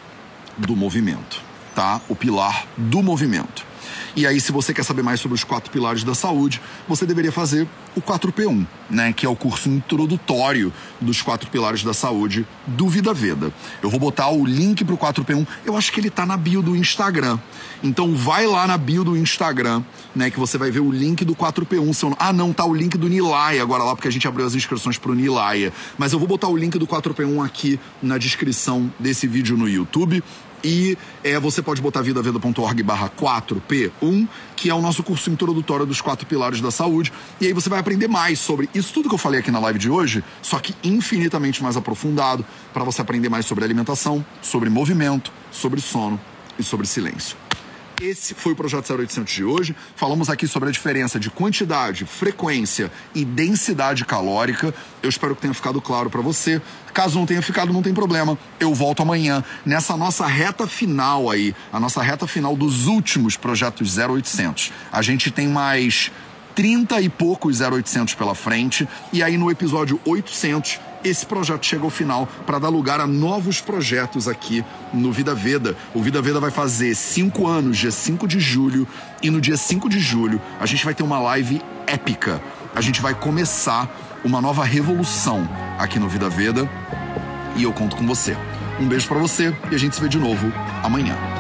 do 0.57 0.75
movimento, 0.75 1.41
tá? 1.73 2.01
O 2.09 2.15
pilar 2.15 2.67
do 2.75 3.01
movimento. 3.01 3.70
E 4.13 4.27
aí, 4.27 4.41
se 4.41 4.51
você 4.51 4.73
quer 4.73 4.83
saber 4.83 5.01
mais 5.01 5.21
sobre 5.21 5.35
os 5.35 5.43
quatro 5.43 5.71
pilares 5.71 6.03
da 6.03 6.13
saúde, 6.13 6.61
você 6.85 7.05
deveria 7.05 7.31
fazer 7.31 7.65
o 7.95 8.01
4P1, 8.01 8.67
né? 8.89 9.13
Que 9.13 9.25
é 9.25 9.29
o 9.29 9.35
curso 9.35 9.69
introdutório 9.69 10.73
dos 10.99 11.21
quatro 11.21 11.49
pilares 11.49 11.81
da 11.81 11.93
saúde 11.93 12.45
do 12.67 12.89
Vida 12.89 13.13
Veda. 13.13 13.53
Eu 13.81 13.89
vou 13.89 13.99
botar 13.99 14.29
o 14.29 14.45
link 14.45 14.83
pro 14.83 14.97
4P1. 14.97 15.47
Eu 15.65 15.77
acho 15.77 15.93
que 15.93 15.99
ele 16.01 16.09
tá 16.09 16.25
na 16.25 16.35
bio 16.35 16.61
do 16.61 16.75
Instagram. 16.75 17.39
Então 17.81 18.13
vai 18.13 18.45
lá 18.45 18.67
na 18.67 18.77
bio 18.77 19.03
do 19.03 19.15
Instagram, 19.15 19.81
né? 20.13 20.29
Que 20.29 20.39
você 20.39 20.57
vai 20.57 20.69
ver 20.69 20.81
o 20.81 20.91
link 20.91 21.23
do 21.23 21.33
4P1. 21.33 21.93
Seu... 21.93 22.15
Ah, 22.19 22.33
não, 22.33 22.51
tá 22.51 22.65
o 22.65 22.73
link 22.73 22.97
do 22.97 23.07
Nilaya 23.07 23.61
agora 23.61 23.83
lá, 23.83 23.95
porque 23.95 24.09
a 24.09 24.11
gente 24.11 24.27
abriu 24.27 24.45
as 24.45 24.55
inscrições 24.55 24.97
pro 24.97 25.15
Nilaya. 25.15 25.71
Mas 25.97 26.11
eu 26.11 26.19
vou 26.19 26.27
botar 26.27 26.49
o 26.49 26.57
link 26.57 26.77
do 26.77 26.85
4P1 26.85 27.45
aqui 27.45 27.79
na 28.03 28.17
descrição 28.17 28.91
desse 28.99 29.25
vídeo 29.25 29.55
no 29.55 29.69
YouTube. 29.69 30.21
E 30.63 30.97
é, 31.23 31.39
você 31.39 31.61
pode 31.61 31.81
botar 31.81 32.01
vidaveda.org 32.01 32.83
barra 32.83 33.09
4P1, 33.09 34.27
que 34.55 34.69
é 34.69 34.73
o 34.73 34.81
nosso 34.81 35.03
curso 35.03 35.29
introdutório 35.29 35.85
dos 35.85 36.01
quatro 36.01 36.25
pilares 36.25 36.61
da 36.61 36.71
saúde. 36.71 37.11
E 37.39 37.47
aí 37.47 37.53
você 37.53 37.69
vai 37.69 37.79
aprender 37.79 38.07
mais 38.07 38.39
sobre 38.39 38.69
isso 38.73 38.93
tudo 38.93 39.09
que 39.09 39.15
eu 39.15 39.19
falei 39.19 39.39
aqui 39.39 39.51
na 39.51 39.59
live 39.59 39.79
de 39.79 39.89
hoje, 39.89 40.23
só 40.41 40.59
que 40.59 40.75
infinitamente 40.83 41.63
mais 41.63 41.75
aprofundado, 41.75 42.45
para 42.73 42.83
você 42.83 43.01
aprender 43.01 43.29
mais 43.29 43.45
sobre 43.45 43.63
alimentação, 43.63 44.25
sobre 44.41 44.69
movimento, 44.69 45.31
sobre 45.51 45.81
sono 45.81 46.19
e 46.57 46.63
sobre 46.63 46.85
silêncio. 46.85 47.35
Esse 48.01 48.33
foi 48.33 48.53
o 48.53 48.55
Projeto 48.55 48.91
0800 48.91 49.31
de 49.31 49.43
hoje. 49.43 49.75
Falamos 49.95 50.27
aqui 50.27 50.47
sobre 50.47 50.69
a 50.69 50.71
diferença 50.71 51.19
de 51.19 51.29
quantidade, 51.29 52.03
frequência 52.03 52.91
e 53.13 53.23
densidade 53.23 54.03
calórica. 54.05 54.73
Eu 55.03 55.09
espero 55.09 55.35
que 55.35 55.41
tenha 55.43 55.53
ficado 55.53 55.79
claro 55.79 56.09
para 56.09 56.19
você. 56.19 56.59
Caso 56.93 57.17
não 57.17 57.25
tenha 57.25 57.41
ficado, 57.41 57.71
não 57.71 57.81
tem 57.81 57.93
problema. 57.93 58.37
Eu 58.59 58.73
volto 58.73 59.01
amanhã 59.01 59.43
nessa 59.65 59.95
nossa 59.95 60.25
reta 60.25 60.67
final 60.67 61.29
aí, 61.29 61.55
a 61.71 61.79
nossa 61.79 62.01
reta 62.01 62.27
final 62.27 62.55
dos 62.55 62.87
últimos 62.87 63.37
projetos 63.37 63.97
0800. 63.97 64.71
A 64.91 65.01
gente 65.01 65.31
tem 65.31 65.47
mais 65.47 66.11
30 66.55 67.01
e 67.01 67.09
poucos 67.09 67.61
0800 67.61 68.13
pela 68.15 68.35
frente 68.35 68.87
e 69.11 69.23
aí 69.23 69.37
no 69.37 69.49
episódio 69.49 69.99
800 70.05 70.79
esse 71.03 71.25
projeto 71.25 71.65
chega 71.65 71.83
ao 71.83 71.89
final 71.89 72.27
para 72.45 72.59
dar 72.59 72.69
lugar 72.69 72.99
a 72.99 73.07
novos 73.07 73.59
projetos 73.59 74.27
aqui 74.27 74.63
no 74.93 75.11
Vida 75.11 75.33
Veda. 75.33 75.75
O 75.95 76.01
Vida 76.01 76.21
Veda 76.21 76.39
vai 76.39 76.51
fazer 76.51 76.93
cinco 76.95 77.47
anos, 77.47 77.77
dia 77.77 77.89
5 77.89 78.27
de 78.27 78.39
julho, 78.39 78.87
e 79.21 79.29
no 79.31 79.41
dia 79.41 79.57
5 79.57 79.89
de 79.89 79.99
julho 79.99 80.39
a 80.59 80.65
gente 80.65 80.85
vai 80.85 80.93
ter 80.93 81.03
uma 81.03 81.19
live 81.19 81.61
épica. 81.87 82.41
A 82.75 82.81
gente 82.81 83.01
vai 83.01 83.15
começar 83.15 83.89
uma 84.23 84.41
nova 84.41 84.63
revolução 84.63 85.47
aqui 85.77 85.99
no 85.99 86.07
Vida 86.07 86.29
Veda 86.29 86.69
e 87.55 87.63
eu 87.63 87.73
conto 87.73 87.95
com 87.95 88.05
você. 88.05 88.37
Um 88.79 88.87
beijo 88.87 89.07
para 89.07 89.19
você 89.19 89.55
e 89.71 89.75
a 89.75 89.77
gente 89.77 89.95
se 89.95 90.01
vê 90.01 90.07
de 90.07 90.17
novo 90.17 90.51
amanhã. 90.83 91.30